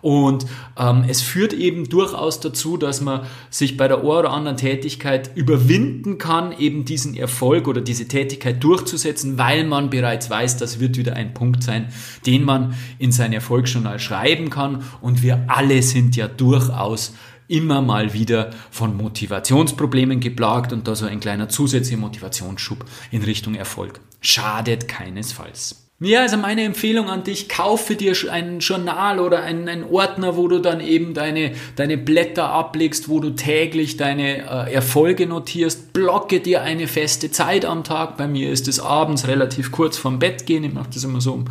Und 0.04 0.44
ähm, 0.78 1.04
es 1.09 1.22
führt 1.22 1.54
eben 1.54 1.88
durchaus 1.88 2.38
dazu, 2.38 2.76
dass 2.76 3.00
man 3.00 3.22
sich 3.48 3.78
bei 3.78 3.88
der 3.88 4.00
einen 4.00 4.07
oder 4.07 4.33
anderen 4.33 4.59
Tätigkeit 4.59 5.35
überwinden 5.35 6.18
kann, 6.18 6.52
eben 6.59 6.85
diesen 6.85 7.16
Erfolg 7.16 7.68
oder 7.68 7.80
diese 7.80 8.07
Tätigkeit 8.07 8.62
durchzusetzen, 8.62 9.38
weil 9.38 9.64
man 9.64 9.88
bereits 9.88 10.28
weiß, 10.28 10.59
das 10.59 10.78
wird 10.78 10.98
wieder 10.98 11.14
ein 11.14 11.33
Punkt 11.33 11.62
sein, 11.62 11.88
den 12.26 12.44
man 12.44 12.74
in 12.98 13.12
sein 13.12 13.33
Erfolgsjournal 13.33 13.98
schreiben 13.98 14.50
kann. 14.50 14.83
Und 15.00 15.22
wir 15.22 15.46
alle 15.48 15.80
sind 15.80 16.16
ja 16.16 16.28
durchaus 16.28 17.14
immer 17.48 17.83
mal 17.83 18.12
wieder 18.12 18.50
von 18.70 18.96
Motivationsproblemen 18.96 20.20
geplagt 20.20 20.72
und 20.72 20.88
da 20.88 20.94
so 20.94 21.07
ein 21.07 21.20
kleiner 21.20 21.48
zusätzlicher 21.48 22.00
Motivationsschub 22.00 22.85
in 23.11 23.22
Richtung 23.22 23.54
Erfolg. 23.54 24.00
Schadet 24.20 24.88
keinesfalls. 24.88 25.85
Ja, 26.00 26.22
also 26.22 26.37
meine 26.37 26.64
Empfehlung 26.64 27.09
an 27.09 27.22
dich, 27.22 27.48
kaufe 27.48 27.94
dir 27.94 28.14
ein 28.30 28.59
Journal 28.59 29.20
oder 29.20 29.42
einen, 29.42 29.68
einen, 29.68 29.85
Ordner, 29.85 30.37
wo 30.37 30.48
du 30.48 30.59
dann 30.59 30.80
eben 30.80 31.14
deine, 31.14 31.52
deine 31.76 31.96
Blätter 31.96 32.50
ablegst, 32.50 33.09
wo 33.09 33.20
du 33.20 33.30
täglich 33.30 33.96
deine 33.96 34.38
äh, 34.38 34.74
Erfolge 34.74 35.28
notierst. 35.28 35.92
Blocke 35.92 36.40
dir 36.40 36.62
eine 36.62 36.88
feste 36.88 37.30
Zeit 37.30 37.64
am 37.64 37.85
Tag. 37.85 38.16
Bei 38.16 38.26
mir 38.26 38.50
ist 38.50 38.66
es 38.66 38.80
abends 38.80 39.28
relativ 39.28 39.70
kurz 39.70 39.96
vorm 39.96 40.18
Bett 40.18 40.46
gehen. 40.46 40.64
Ich 40.64 40.74
mache 40.74 40.90
das 40.92 41.04
immer 41.04 41.20
so 41.20 41.33
um 41.33 41.44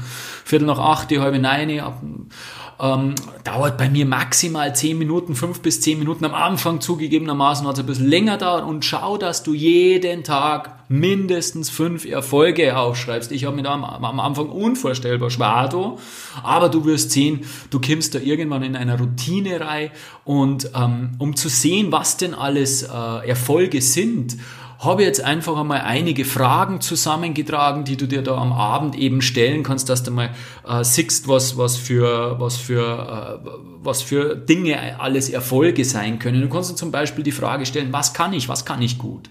Viertel 0.43 0.65
nach 0.65 0.79
acht, 0.79 1.09
die 1.09 1.19
halbe 1.19 1.39
neun. 1.39 2.27
Ähm, 2.79 3.15
dauert 3.43 3.77
bei 3.77 3.89
mir 3.89 4.05
maximal 4.05 4.75
10 4.75 4.97
Minuten, 4.97 5.35
5 5.35 5.61
bis 5.61 5.81
10 5.81 5.99
Minuten. 5.99 6.25
Am 6.25 6.33
Anfang 6.33 6.81
zugegebenermaßen 6.81 7.67
hat 7.67 7.75
es 7.75 7.79
ein 7.81 7.85
bisschen 7.85 8.07
länger 8.07 8.37
dauert 8.37 8.65
und 8.65 8.83
schau, 8.83 9.17
dass 9.17 9.43
du 9.43 9.53
jeden 9.53 10.23
Tag 10.23 10.83
mindestens 10.89 11.69
5 11.69 12.05
Erfolge 12.05 12.77
aufschreibst. 12.77 13.31
Ich 13.31 13.45
habe 13.45 13.55
mir 13.55 13.63
da 13.63 13.73
am, 13.73 13.83
am, 13.83 14.19
Anfang 14.19 14.49
unvorstellbar 14.49 15.29
schwer 15.29 15.53
aber 16.43 16.69
du 16.69 16.85
wirst 16.85 17.11
sehen, 17.11 17.45
du 17.69 17.79
kommst 17.79 18.15
da 18.15 18.19
irgendwann 18.19 18.63
in 18.63 18.75
einer 18.75 18.97
Routine 18.97 19.59
rein 19.59 19.91
und 20.23 20.71
ähm, 20.75 21.11
um 21.19 21.35
zu 21.35 21.49
sehen, 21.49 21.91
was 21.91 22.17
denn 22.17 22.33
alles 22.33 22.83
äh, 22.83 23.27
Erfolge 23.27 23.81
sind, 23.81 24.37
habe 24.83 25.03
jetzt 25.03 25.23
einfach 25.23 25.57
einmal 25.57 25.81
einige 25.81 26.25
Fragen 26.25 26.81
zusammengetragen, 26.81 27.83
die 27.83 27.97
du 27.97 28.07
dir 28.07 28.21
da 28.21 28.37
am 28.37 28.51
Abend 28.51 28.95
eben 28.95 29.21
stellen 29.21 29.63
kannst, 29.63 29.89
dass 29.89 30.03
du 30.03 30.11
mal 30.11 30.31
äh, 30.67 30.83
siehst, 30.83 31.27
was, 31.27 31.57
was 31.57 31.77
für, 31.77 32.39
was 32.39 32.57
für, 32.57 33.41
äh, 33.43 33.49
was 33.81 34.01
für 34.01 34.35
Dinge 34.35 34.99
alles 34.99 35.29
Erfolge 35.29 35.85
sein 35.85 36.19
können. 36.19 36.41
Du 36.41 36.49
kannst 36.49 36.71
dir 36.71 36.75
zum 36.75 36.91
Beispiel 36.91 37.23
die 37.23 37.31
Frage 37.31 37.65
stellen, 37.65 37.93
was 37.93 38.13
kann 38.13 38.33
ich, 38.33 38.49
was 38.49 38.65
kann 38.65 38.81
ich 38.81 38.97
gut? 38.97 39.29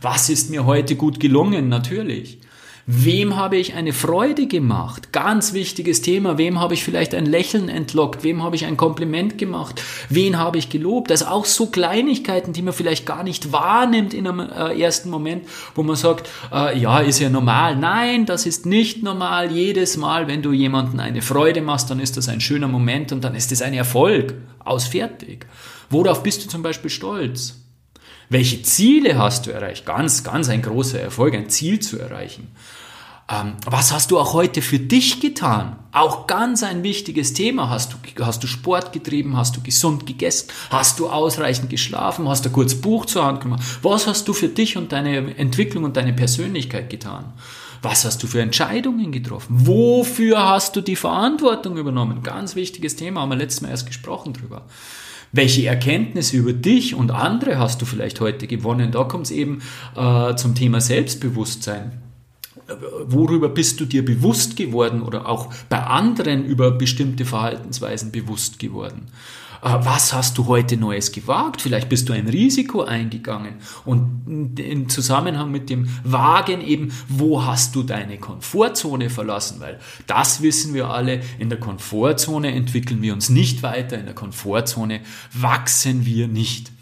Was 0.00 0.28
ist 0.28 0.50
mir 0.50 0.66
heute 0.66 0.96
gut 0.96 1.20
gelungen? 1.20 1.68
Natürlich. 1.68 2.38
Wem 2.86 3.36
habe 3.36 3.58
ich 3.58 3.74
eine 3.74 3.92
Freude 3.92 4.48
gemacht? 4.48 5.12
Ganz 5.12 5.52
wichtiges 5.52 6.02
Thema. 6.02 6.36
Wem 6.36 6.58
habe 6.58 6.74
ich 6.74 6.82
vielleicht 6.82 7.14
ein 7.14 7.26
Lächeln 7.26 7.68
entlockt? 7.68 8.24
Wem 8.24 8.42
habe 8.42 8.56
ich 8.56 8.64
ein 8.66 8.76
Kompliment 8.76 9.38
gemacht? 9.38 9.80
Wen 10.08 10.36
habe 10.36 10.58
ich 10.58 10.68
gelobt? 10.68 11.12
Also 11.12 11.26
auch 11.26 11.44
so 11.44 11.66
Kleinigkeiten, 11.66 12.52
die 12.52 12.62
man 12.62 12.74
vielleicht 12.74 13.06
gar 13.06 13.22
nicht 13.22 13.52
wahrnimmt 13.52 14.14
in 14.14 14.26
einem 14.26 14.40
äh, 14.40 14.80
ersten 14.80 15.10
Moment, 15.10 15.44
wo 15.76 15.84
man 15.84 15.94
sagt, 15.94 16.28
äh, 16.52 16.76
ja, 16.76 16.98
ist 16.98 17.20
ja 17.20 17.28
normal. 17.28 17.76
Nein, 17.76 18.26
das 18.26 18.46
ist 18.46 18.66
nicht 18.66 19.04
normal. 19.04 19.52
Jedes 19.52 19.96
Mal, 19.96 20.26
wenn 20.26 20.42
du 20.42 20.50
jemanden 20.50 20.98
eine 20.98 21.22
Freude 21.22 21.62
machst, 21.62 21.88
dann 21.88 22.00
ist 22.00 22.16
das 22.16 22.28
ein 22.28 22.40
schöner 22.40 22.68
Moment 22.68 23.12
und 23.12 23.22
dann 23.22 23.36
ist 23.36 23.52
es 23.52 23.62
ein 23.62 23.74
Erfolg. 23.74 24.34
Aus 24.58 24.88
fertig. 24.88 25.46
Worauf 25.88 26.24
bist 26.24 26.44
du 26.44 26.48
zum 26.48 26.62
Beispiel 26.62 26.90
stolz? 26.90 27.61
Welche 28.28 28.62
Ziele 28.62 29.18
hast 29.18 29.46
du 29.46 29.50
erreicht? 29.50 29.84
Ganz, 29.86 30.24
ganz 30.24 30.48
ein 30.48 30.62
großer 30.62 31.00
Erfolg, 31.00 31.34
ein 31.34 31.50
Ziel 31.50 31.80
zu 31.80 31.98
erreichen. 31.98 32.48
Ähm, 33.30 33.54
was 33.64 33.92
hast 33.92 34.10
du 34.10 34.18
auch 34.18 34.32
heute 34.32 34.62
für 34.62 34.78
dich 34.78 35.20
getan? 35.20 35.76
Auch 35.92 36.26
ganz 36.26 36.62
ein 36.62 36.82
wichtiges 36.82 37.32
Thema. 37.34 37.70
Hast 37.70 37.92
du, 37.92 38.24
hast 38.24 38.42
du 38.42 38.46
Sport 38.46 38.92
getrieben? 38.92 39.36
Hast 39.36 39.56
du 39.56 39.62
gesund 39.62 40.06
gegessen? 40.06 40.48
Hast 40.70 40.98
du 40.98 41.08
ausreichend 41.08 41.70
geschlafen? 41.70 42.28
Hast 42.28 42.44
du 42.44 42.50
kurz 42.50 42.74
Buch 42.74 43.06
zur 43.06 43.24
Hand 43.24 43.40
gemacht? 43.40 43.62
Was 43.82 44.06
hast 44.06 44.26
du 44.28 44.32
für 44.32 44.48
dich 44.48 44.76
und 44.76 44.92
deine 44.92 45.36
Entwicklung 45.36 45.84
und 45.84 45.96
deine 45.96 46.12
Persönlichkeit 46.12 46.90
getan? 46.90 47.32
Was 47.80 48.04
hast 48.04 48.22
du 48.22 48.26
für 48.26 48.40
Entscheidungen 48.40 49.10
getroffen? 49.10 49.66
Wofür 49.66 50.48
hast 50.48 50.76
du 50.76 50.80
die 50.80 50.96
Verantwortung 50.96 51.76
übernommen? 51.76 52.22
Ganz 52.22 52.54
wichtiges 52.54 52.96
Thema, 52.96 53.22
haben 53.22 53.30
wir 53.30 53.36
letztes 53.36 53.60
Mal 53.60 53.70
erst 53.70 53.86
gesprochen 53.86 54.32
drüber. 54.32 54.62
Welche 55.32 55.66
Erkenntnisse 55.66 56.36
über 56.36 56.52
dich 56.52 56.94
und 56.94 57.10
andere 57.10 57.58
hast 57.58 57.80
du 57.80 57.86
vielleicht 57.86 58.20
heute 58.20 58.46
gewonnen? 58.46 58.92
Da 58.92 59.04
kommt 59.04 59.26
es 59.26 59.30
eben 59.30 59.62
äh, 59.96 60.34
zum 60.36 60.54
Thema 60.54 60.82
Selbstbewusstsein. 60.82 62.02
Worüber 63.06 63.48
bist 63.48 63.80
du 63.80 63.86
dir 63.86 64.04
bewusst 64.04 64.56
geworden 64.56 65.02
oder 65.02 65.28
auch 65.28 65.52
bei 65.68 65.82
anderen 65.82 66.44
über 66.44 66.70
bestimmte 66.70 67.24
Verhaltensweisen 67.24 68.12
bewusst 68.12 68.58
geworden? 68.58 69.08
Äh, 69.62 69.78
was 69.80 70.12
hast 70.12 70.36
du 70.38 70.46
heute 70.46 70.76
Neues 70.76 71.12
gewagt? 71.12 71.62
Vielleicht 71.62 71.88
bist 71.88 72.08
du 72.08 72.12
ein 72.12 72.28
Risiko 72.28 72.82
eingegangen. 72.82 73.54
Und 73.84 74.58
im 74.58 74.88
Zusammenhang 74.88 75.50
mit 75.50 75.70
dem 75.70 75.88
Wagen 76.02 76.60
eben, 76.60 76.92
wo 77.08 77.44
hast 77.44 77.74
du 77.76 77.82
deine 77.82 78.18
Komfortzone 78.18 79.08
verlassen? 79.08 79.60
Weil 79.60 79.78
das 80.06 80.42
wissen 80.42 80.74
wir 80.74 80.90
alle, 80.90 81.20
in 81.38 81.48
der 81.48 81.60
Komfortzone 81.60 82.52
entwickeln 82.52 83.02
wir 83.02 83.12
uns 83.12 83.28
nicht 83.28 83.62
weiter, 83.62 83.98
in 83.98 84.06
der 84.06 84.14
Komfortzone 84.14 85.00
wachsen 85.32 86.04
wir 86.04 86.26
nicht. 86.26 86.72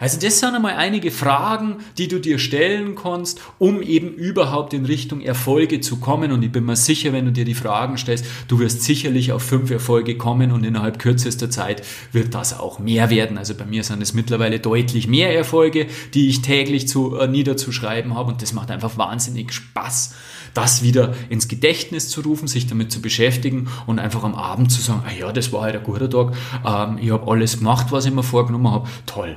Also 0.00 0.20
das 0.20 0.38
sind 0.38 0.54
einmal 0.54 0.74
einige 0.74 1.10
Fragen, 1.10 1.78
die 1.98 2.06
du 2.06 2.20
dir 2.20 2.38
stellen 2.38 2.94
kannst, 2.94 3.40
um 3.58 3.82
eben 3.82 4.14
überhaupt 4.14 4.72
in 4.72 4.84
Richtung 4.84 5.20
Erfolge 5.20 5.80
zu 5.80 5.98
kommen. 5.98 6.30
Und 6.30 6.44
ich 6.44 6.52
bin 6.52 6.64
mir 6.64 6.76
sicher, 6.76 7.12
wenn 7.12 7.24
du 7.24 7.32
dir 7.32 7.44
die 7.44 7.54
Fragen 7.54 7.98
stellst, 7.98 8.24
du 8.46 8.60
wirst 8.60 8.82
sicherlich 8.82 9.32
auf 9.32 9.42
fünf 9.42 9.72
Erfolge 9.72 10.16
kommen 10.16 10.52
und 10.52 10.64
innerhalb 10.64 11.00
kürzester 11.00 11.50
Zeit 11.50 11.82
wird 12.12 12.32
das 12.32 12.56
auch 12.56 12.78
mehr 12.78 13.10
werden. 13.10 13.38
Also 13.38 13.56
bei 13.56 13.64
mir 13.64 13.82
sind 13.82 14.00
es 14.00 14.14
mittlerweile 14.14 14.60
deutlich 14.60 15.08
mehr 15.08 15.34
Erfolge, 15.34 15.88
die 16.14 16.28
ich 16.28 16.42
täglich 16.42 16.86
zu, 16.86 17.16
äh, 17.16 17.26
niederzuschreiben 17.26 18.14
habe. 18.14 18.30
Und 18.30 18.40
das 18.40 18.52
macht 18.52 18.70
einfach 18.70 18.96
wahnsinnig 18.98 19.52
Spaß 19.52 20.14
das 20.54 20.82
wieder 20.82 21.14
ins 21.28 21.46
Gedächtnis 21.46 22.08
zu 22.08 22.22
rufen, 22.22 22.48
sich 22.48 22.66
damit 22.66 22.90
zu 22.90 23.02
beschäftigen 23.02 23.68
und 23.86 23.98
einfach 23.98 24.24
am 24.24 24.34
Abend 24.34 24.72
zu 24.72 24.80
sagen, 24.80 25.02
ah 25.06 25.12
ja, 25.12 25.30
das 25.30 25.52
war 25.52 25.62
halt 25.62 25.76
ein 25.76 25.84
guter 25.84 26.08
Tag, 26.08 26.34
ähm, 26.66 26.98
ich 27.00 27.10
habe 27.10 27.30
alles 27.30 27.58
gemacht, 27.58 27.88
was 27.90 28.06
ich 28.06 28.12
mir 28.12 28.22
vorgenommen 28.22 28.70
habe, 28.70 28.88
toll. 29.06 29.36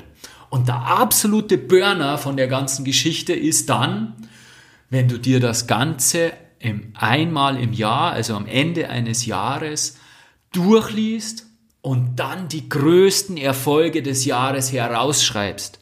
Und 0.52 0.68
der 0.68 0.86
absolute 0.86 1.58
Burner 1.58 2.18
von 2.18 2.36
der 2.36 2.50
ganzen 2.50 2.84
Geschichte 2.84 3.32
ist 3.32 3.70
dann, 3.70 4.16
wenn 4.90 5.08
du 5.08 5.18
dir 5.18 5.40
das 5.40 5.66
Ganze 5.66 6.34
im, 6.60 6.92
einmal 6.94 7.58
im 7.58 7.72
Jahr, 7.72 8.12
also 8.12 8.36
am 8.36 8.46
Ende 8.46 8.90
eines 8.90 9.26
Jahres, 9.26 9.98
durchliest 10.52 11.46
und 11.80 12.18
dann 12.18 12.50
die 12.50 12.68
größten 12.68 13.38
Erfolge 13.38 14.04
des 14.04 14.26
Jahres 14.26 14.74
herausschreibst. 14.74 15.80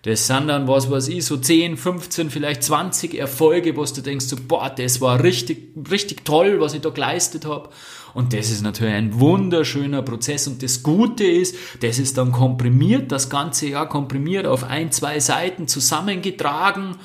Das 0.00 0.26
sind 0.26 0.48
dann, 0.48 0.66
was 0.66 0.90
weiß 0.90 1.08
ich, 1.08 1.26
so 1.26 1.36
10, 1.36 1.76
15, 1.76 2.30
vielleicht 2.30 2.62
20 2.62 3.18
Erfolge, 3.18 3.76
wo 3.76 3.84
du 3.84 4.00
denkst, 4.00 4.26
so, 4.26 4.36
boah, 4.48 4.70
das 4.70 5.02
war 5.02 5.22
richtig, 5.22 5.74
richtig 5.90 6.24
toll, 6.24 6.58
was 6.58 6.72
ich 6.72 6.80
da 6.80 6.88
geleistet 6.88 7.44
habe. 7.44 7.68
Und 8.16 8.32
das 8.32 8.50
ist 8.50 8.62
natürlich 8.62 8.94
ein 8.94 9.20
wunderschöner 9.20 10.00
Prozess. 10.00 10.48
Und 10.48 10.62
das 10.62 10.82
Gute 10.82 11.24
ist, 11.24 11.54
das 11.82 11.98
ist 11.98 12.16
dann 12.16 12.32
komprimiert, 12.32 13.12
das 13.12 13.28
ganze 13.28 13.68
Jahr 13.68 13.90
komprimiert 13.90 14.46
auf 14.46 14.64
ein, 14.64 14.90
zwei 14.90 15.20
Seiten 15.20 15.68
zusammengetragen. 15.68 16.96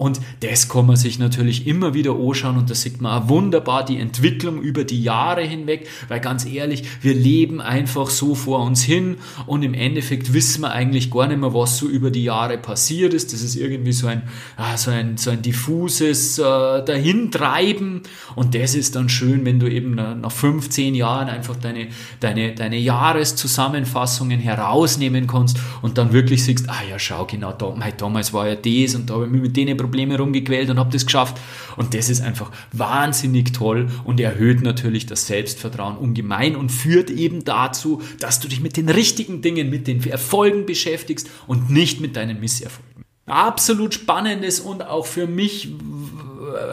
Und 0.00 0.18
das 0.40 0.70
kann 0.70 0.86
man 0.86 0.96
sich 0.96 1.18
natürlich 1.18 1.66
immer 1.66 1.92
wieder 1.92 2.12
anschauen 2.12 2.56
und 2.56 2.70
da 2.70 2.74
sieht 2.74 3.02
man 3.02 3.22
auch 3.22 3.28
wunderbar 3.28 3.84
die 3.84 3.98
Entwicklung 3.98 4.62
über 4.62 4.84
die 4.84 5.02
Jahre 5.02 5.42
hinweg, 5.42 5.88
weil 6.08 6.20
ganz 6.20 6.46
ehrlich, 6.46 6.84
wir 7.02 7.12
leben 7.12 7.60
einfach 7.60 8.08
so 8.08 8.34
vor 8.34 8.60
uns 8.64 8.82
hin 8.82 9.18
und 9.44 9.62
im 9.62 9.74
Endeffekt 9.74 10.32
wissen 10.32 10.62
wir 10.62 10.70
eigentlich 10.70 11.10
gar 11.10 11.26
nicht 11.26 11.38
mehr, 11.38 11.52
was 11.52 11.76
so 11.76 11.86
über 11.86 12.10
die 12.10 12.24
Jahre 12.24 12.56
passiert 12.56 13.12
ist. 13.12 13.34
Das 13.34 13.42
ist 13.42 13.56
irgendwie 13.56 13.92
so 13.92 14.06
ein, 14.06 14.22
ah, 14.56 14.78
so 14.78 14.90
ein, 14.90 15.18
so 15.18 15.28
ein 15.28 15.42
diffuses 15.42 16.38
äh, 16.38 16.42
Dahintreiben 16.42 18.00
und 18.36 18.54
das 18.54 18.74
ist 18.74 18.96
dann 18.96 19.10
schön, 19.10 19.44
wenn 19.44 19.60
du 19.60 19.70
eben 19.70 19.96
nach 19.96 20.32
15 20.32 20.94
Jahren 20.94 21.28
einfach 21.28 21.56
deine, 21.56 21.88
deine, 22.20 22.54
deine 22.54 22.78
Jahreszusammenfassungen 22.78 24.40
herausnehmen 24.40 25.26
kannst 25.26 25.58
und 25.82 25.98
dann 25.98 26.14
wirklich 26.14 26.42
siehst, 26.42 26.70
ah 26.70 26.80
ja, 26.88 26.98
schau, 26.98 27.26
genau, 27.26 27.52
damals 27.52 28.32
war 28.32 28.48
ja 28.48 28.54
das 28.54 28.94
und 28.94 29.10
da 29.10 29.14
habe 29.16 29.26
ich 29.26 29.30
mich 29.30 29.42
mit 29.42 29.56
denen 29.58 29.76
Probleme 29.90 30.16
rumgequält 30.18 30.70
und 30.70 30.78
habe 30.78 30.92
das 30.92 31.04
geschafft. 31.04 31.36
Und 31.76 31.94
das 31.94 32.08
ist 32.08 32.20
einfach 32.20 32.50
wahnsinnig 32.72 33.52
toll 33.52 33.88
und 34.04 34.20
erhöht 34.20 34.62
natürlich 34.62 35.06
das 35.06 35.26
Selbstvertrauen 35.26 35.96
ungemein 35.96 36.54
und 36.54 36.70
führt 36.70 37.10
eben 37.10 37.44
dazu, 37.44 38.00
dass 38.20 38.38
du 38.38 38.46
dich 38.46 38.60
mit 38.60 38.76
den 38.76 38.88
richtigen 38.88 39.42
Dingen, 39.42 39.68
mit 39.68 39.88
den 39.88 40.02
Erfolgen 40.08 40.64
beschäftigst 40.64 41.28
und 41.48 41.70
nicht 41.70 42.00
mit 42.00 42.14
deinen 42.14 42.38
Misserfolgen. 42.38 43.04
Absolut 43.26 43.94
spannendes 43.94 44.60
und 44.60 44.86
auch 44.86 45.06
für 45.06 45.26
mich 45.26 45.68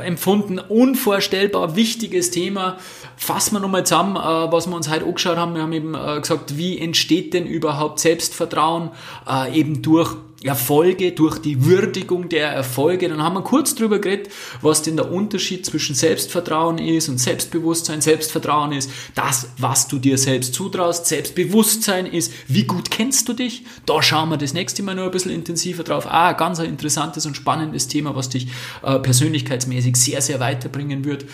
empfunden 0.04 0.60
unvorstellbar 0.60 1.76
wichtiges 1.76 2.32
Thema. 2.32 2.78
Fassen 3.16 3.56
wir 3.56 3.60
nochmal 3.60 3.86
zusammen, 3.86 4.16
äh, 4.16 4.52
was 4.52 4.68
wir 4.68 4.76
uns 4.76 4.90
heute 4.90 5.06
angeschaut 5.06 5.38
haben. 5.38 5.56
Wir 5.56 5.62
haben 5.62 5.74
eben 5.74 5.96
äh, 5.96 6.20
gesagt, 6.20 6.58
wie 6.58 6.80
entsteht 6.80 7.34
denn 7.34 7.46
überhaupt 7.46 8.00
Selbstvertrauen 8.00 8.92
äh, 9.30 9.58
eben 9.58 9.82
durch 9.82 10.16
Erfolge, 10.48 11.12
durch 11.12 11.40
die 11.40 11.66
Würdigung 11.66 12.30
der 12.30 12.50
Erfolge. 12.50 13.10
Dann 13.10 13.22
haben 13.22 13.36
wir 13.36 13.44
kurz 13.44 13.76
drüber 13.76 14.00
geredet, 14.00 14.30
was 14.62 14.82
denn 14.82 14.96
der 14.96 15.12
Unterschied 15.12 15.66
zwischen 15.66 15.96
Selbstvertrauen 15.96 16.78
ist 16.78 17.10
und 17.10 17.20
Selbstbewusstsein. 17.20 18.02
Selbstvertrauen 18.02 18.72
ist 18.72 18.90
das, 19.16 19.50
was 19.58 19.88
du 19.88 20.00
dir 20.00 20.18
selbst 20.18 20.54
zutraust. 20.54 21.06
Selbstbewusstsein 21.06 22.06
ist, 22.06 22.32
wie 22.48 22.64
gut 22.64 22.92
kennst 22.92 23.28
du 23.30 23.34
dich? 23.34 23.66
Da 23.86 24.02
schauen 24.02 24.30
wir 24.30 24.38
das 24.38 24.54
nächste 24.54 24.84
Mal 24.84 24.96
noch 24.96 25.06
ein 25.06 25.12
bisschen 25.12 25.32
intensiver 25.32 25.84
drauf. 25.84 26.08
Ah, 26.10 26.34
ganz 26.34 26.60
ein 26.60 26.68
interessantes 26.68 27.26
und 27.26 27.36
spannendes 27.36 27.88
Thema, 27.88 28.16
was 28.16 28.30
dich 28.30 28.48
äh, 28.84 29.00
persönlichkeitsmäßig 29.00 29.96
sehr, 29.96 30.22
sehr 30.22 30.40
weiterbringen 30.40 31.06
wird. 31.06 31.26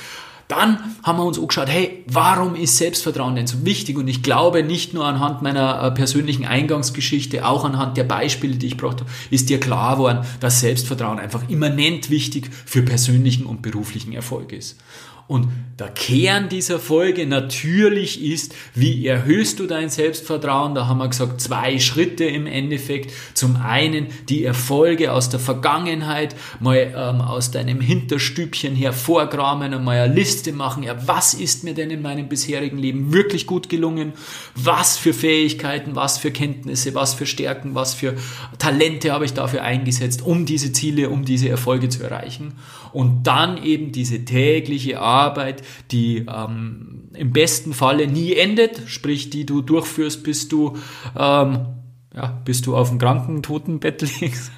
Dann 0.48 0.78
haben 1.04 1.18
wir 1.18 1.26
uns 1.26 1.40
angeschaut, 1.40 1.70
hey, 1.70 2.04
warum 2.08 2.56
ist 2.56 2.78
Selbstvertrauen 2.78 3.36
denn 3.36 3.48
so 3.48 3.66
wichtig? 3.66 3.98
Und 3.98 4.08
ich 4.08 4.24
glaube, 4.24 4.64
nicht 4.64 4.94
nur 4.94 5.06
anhand 5.06 5.42
meiner 5.42 5.82
äh, 5.82 5.92
persönlichen 5.92 6.46
Eingangsgeschichte, 6.46 7.46
auch 7.46 7.66
anhand 7.66 7.98
der 7.98 8.04
Beispiele, 8.04 8.56
die 8.56 8.68
ich 8.68 8.78
gebracht 8.78 9.00
habe, 9.02 9.10
ist 9.30 9.50
dir 9.50 9.60
klar 9.60 9.96
geworden, 9.96 10.26
dass 10.40 10.60
Selbstvertrauen 10.60 11.20
einfach 11.20 11.50
immanent 11.50 12.10
wichtig 12.10 12.50
für 12.66 12.82
persönlichen 12.82 13.46
und 13.46 13.62
beruflichen 13.62 14.14
Erfolg 14.14 14.52
ist. 14.52 14.78
Und 15.28 15.48
der 15.80 15.88
Kern 15.88 16.50
dieser 16.50 16.80
Folge 16.80 17.26
natürlich 17.26 18.24
ist, 18.24 18.54
wie 18.76 19.08
erhöhst 19.08 19.60
du 19.60 19.66
dein 19.66 19.90
Selbstvertrauen? 19.90 20.76
Da 20.76 20.88
haben 20.88 21.00
wir 21.00 21.08
gesagt, 21.08 21.42
zwei 21.42 21.80
Schritte 21.80 22.26
im 22.26 22.46
Endeffekt. 22.46 23.12
Zum 23.34 23.56
einen 23.56 24.08
die 24.30 24.44
Erfolge 24.44 25.12
aus 25.12 25.30
der 25.30 25.40
Vergangenheit, 25.40 26.36
mal 26.60 26.94
ähm, 26.96 27.22
aus 27.22 27.50
deinem 27.52 27.82
Hinterstübchen 27.82 28.76
hervorgraben 28.76 29.74
und 29.74 29.84
mal 29.84 29.98
eine 29.98 30.14
Liste 30.14 30.52
machen. 30.52 30.84
Ja, 30.84 30.96
was 31.08 31.34
ist 31.34 31.64
mir 31.64 31.74
denn 31.74 31.90
in 31.90 32.04
meinem 32.04 32.30
bisherigen 32.30 32.78
Leben 32.78 33.12
wirklich 33.12 33.48
gut 33.48 33.70
gelungen? 33.70 34.14
Was 34.56 34.98
für 34.98 35.14
Fähigkeiten, 35.14 35.96
was 35.96 36.20
für 36.20 36.32
Kenntnisse, 36.32 36.94
was 36.94 37.16
für 37.16 37.26
Stärken, 37.26 37.74
was 37.74 37.96
für 37.96 38.14
Talente 38.60 39.12
habe 39.12 39.26
ich 39.26 39.34
dafür 39.34 39.64
eingesetzt, 39.64 40.22
um 40.22 40.46
diese 40.46 40.72
Ziele, 40.74 41.10
um 41.10 41.26
diese 41.26 41.50
Erfolge 41.50 41.90
zu 41.90 42.04
erreichen? 42.04 42.54
Und 42.92 43.24
dann 43.24 43.64
eben 43.64 43.92
diese 43.92 44.24
tägliche 44.24 45.00
Arbeit 45.00 45.23
Arbeit, 45.24 45.64
die 45.92 46.26
ähm, 46.28 47.10
im 47.14 47.32
besten 47.32 47.74
Falle 47.74 48.08
nie 48.08 48.34
endet, 48.36 48.82
sprich 48.88 49.30
die 49.30 49.46
du 49.46 49.62
durchführst, 49.62 50.24
bis 50.24 50.48
du 50.48 50.78
ähm, 51.18 51.66
ja, 52.16 52.28
bis 52.46 52.62
du 52.62 52.76
auf 52.76 52.90
dem 52.90 53.00
Krankentotenbett 53.00 54.02
liegst. 54.22 54.52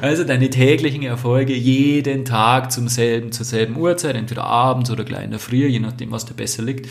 also 0.00 0.24
deine 0.24 0.48
täglichen 0.48 1.02
Erfolge 1.02 1.54
jeden 1.54 2.24
Tag 2.24 2.72
zum 2.72 2.88
selben, 2.88 3.32
zur 3.32 3.44
selben 3.44 3.76
Uhrzeit, 3.76 4.16
entweder 4.16 4.44
abends 4.44 4.90
oder 4.90 5.04
gleich 5.04 5.24
in 5.24 5.30
der 5.30 5.40
Früh, 5.40 5.66
je 5.66 5.80
nachdem, 5.80 6.10
was 6.10 6.24
dir 6.24 6.34
besser 6.34 6.62
liegt, 6.62 6.86
äh, 6.86 6.90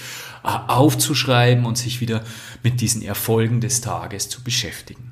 aufzuschreiben 0.67 1.65
und 1.65 1.77
sich 1.77 2.01
wieder 2.01 2.23
mit 2.61 2.81
diesen 2.81 3.01
Erfolgen 3.01 3.61
des 3.61 3.81
Tages 3.81 4.29
zu 4.29 4.43
beschäftigen. 4.43 5.08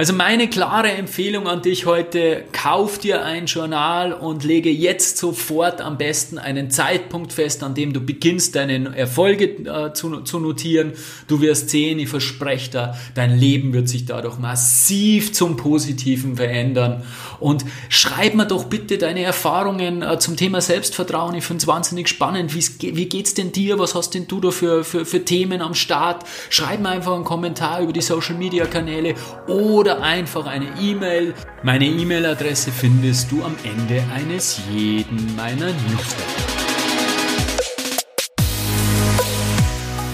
Also 0.00 0.14
meine 0.14 0.48
klare 0.48 0.92
Empfehlung 0.92 1.46
an 1.46 1.60
dich 1.60 1.84
heute, 1.84 2.44
kauf 2.52 2.98
dir 2.98 3.22
ein 3.22 3.44
Journal 3.44 4.14
und 4.14 4.44
lege 4.44 4.70
jetzt 4.70 5.18
sofort 5.18 5.82
am 5.82 5.98
besten 5.98 6.38
einen 6.38 6.70
Zeitpunkt 6.70 7.34
fest, 7.34 7.62
an 7.62 7.74
dem 7.74 7.92
du 7.92 8.00
beginnst, 8.00 8.56
deine 8.56 8.96
Erfolge 8.96 9.44
äh, 9.44 9.92
zu, 9.92 10.22
zu 10.22 10.40
notieren. 10.40 10.94
Du 11.28 11.42
wirst 11.42 11.68
sehen, 11.68 11.98
ich 11.98 12.08
verspreche 12.08 12.70
da, 12.70 12.96
dein 13.14 13.38
Leben 13.38 13.74
wird 13.74 13.90
sich 13.90 14.06
dadurch 14.06 14.38
massiv 14.38 15.34
zum 15.34 15.58
Positiven 15.58 16.36
verändern. 16.36 17.02
Und 17.38 17.66
schreib 17.90 18.34
mir 18.34 18.46
doch 18.46 18.64
bitte 18.64 18.96
deine 18.96 19.22
Erfahrungen 19.22 20.00
äh, 20.00 20.18
zum 20.18 20.38
Thema 20.38 20.62
Selbstvertrauen. 20.62 21.34
Ich 21.34 21.44
finde 21.44 21.60
es 21.60 21.66
wahnsinnig 21.66 22.08
spannend. 22.08 22.54
Wie, 22.54 22.96
wie 22.96 23.06
geht's 23.06 23.34
denn 23.34 23.52
dir? 23.52 23.78
Was 23.78 23.94
hast 23.94 24.14
denn 24.14 24.26
du 24.26 24.40
da 24.40 24.50
für, 24.50 24.82
für, 24.82 25.04
für 25.04 25.26
Themen 25.26 25.60
am 25.60 25.74
Start? 25.74 26.24
Schreib 26.48 26.80
mir 26.80 26.88
einfach 26.88 27.14
einen 27.14 27.24
Kommentar 27.24 27.82
über 27.82 27.92
die 27.92 28.00
Social 28.00 28.36
Media 28.36 28.64
Kanäle 28.64 29.14
oder 29.46 29.89
oder 29.96 30.02
einfach 30.02 30.46
eine 30.46 30.66
E-Mail. 30.80 31.34
Meine 31.62 31.86
E-Mail-Adresse 31.86 32.70
findest 32.70 33.30
du 33.30 33.42
am 33.44 33.54
Ende 33.64 34.02
eines 34.14 34.60
jeden 34.70 35.34
meiner 35.36 35.66
Newsletter. 35.66 36.60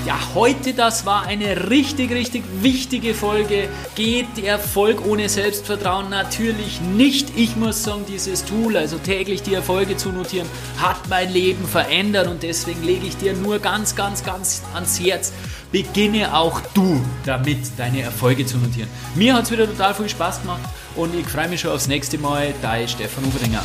Ja, 0.07 0.21
heute, 0.35 0.73
das 0.73 1.05
war 1.05 1.27
eine 1.27 1.69
richtig, 1.69 2.12
richtig 2.12 2.45
wichtige 2.62 3.12
Folge. 3.12 3.69
Geht 3.97 4.39
Erfolg 4.43 5.05
ohne 5.05 5.29
Selbstvertrauen 5.29 6.09
natürlich 6.11 6.81
nicht. 6.81 7.37
Ich 7.37 7.57
muss 7.57 7.83
sagen, 7.83 8.05
dieses 8.09 8.45
Tool, 8.45 8.77
also 8.77 8.99
täglich 8.99 9.43
die 9.43 9.55
Erfolge 9.55 9.97
zu 9.97 10.11
notieren, 10.11 10.47
hat 10.81 11.09
mein 11.09 11.33
Leben 11.33 11.67
verändert 11.67 12.29
und 12.29 12.45
deswegen 12.45 12.85
lege 12.85 13.07
ich 13.07 13.17
dir 13.17 13.35
nur 13.35 13.59
ganz, 13.59 13.97
ganz, 13.97 14.23
ganz 14.23 14.62
ans 14.75 15.01
Herz. 15.01 15.33
Beginne 15.72 16.35
auch 16.35 16.61
du 16.74 17.02
damit, 17.24 17.59
deine 17.76 18.02
Erfolge 18.02 18.46
zu 18.46 18.59
notieren. 18.59 18.88
Mir 19.14 19.35
hat 19.35 19.44
es 19.44 19.50
wieder 19.50 19.66
total 19.66 19.94
viel 19.94 20.09
Spaß 20.09 20.42
gemacht 20.42 20.62
und 20.94 21.14
ich 21.14 21.26
freue 21.26 21.48
mich 21.48 21.61
schon 21.61 21.72
aufs 21.72 21.88
nächste 21.88 22.18
Mal. 22.18 22.55
Dein 22.62 22.88
Stefan 22.88 23.24
Oberdinger. 23.24 23.62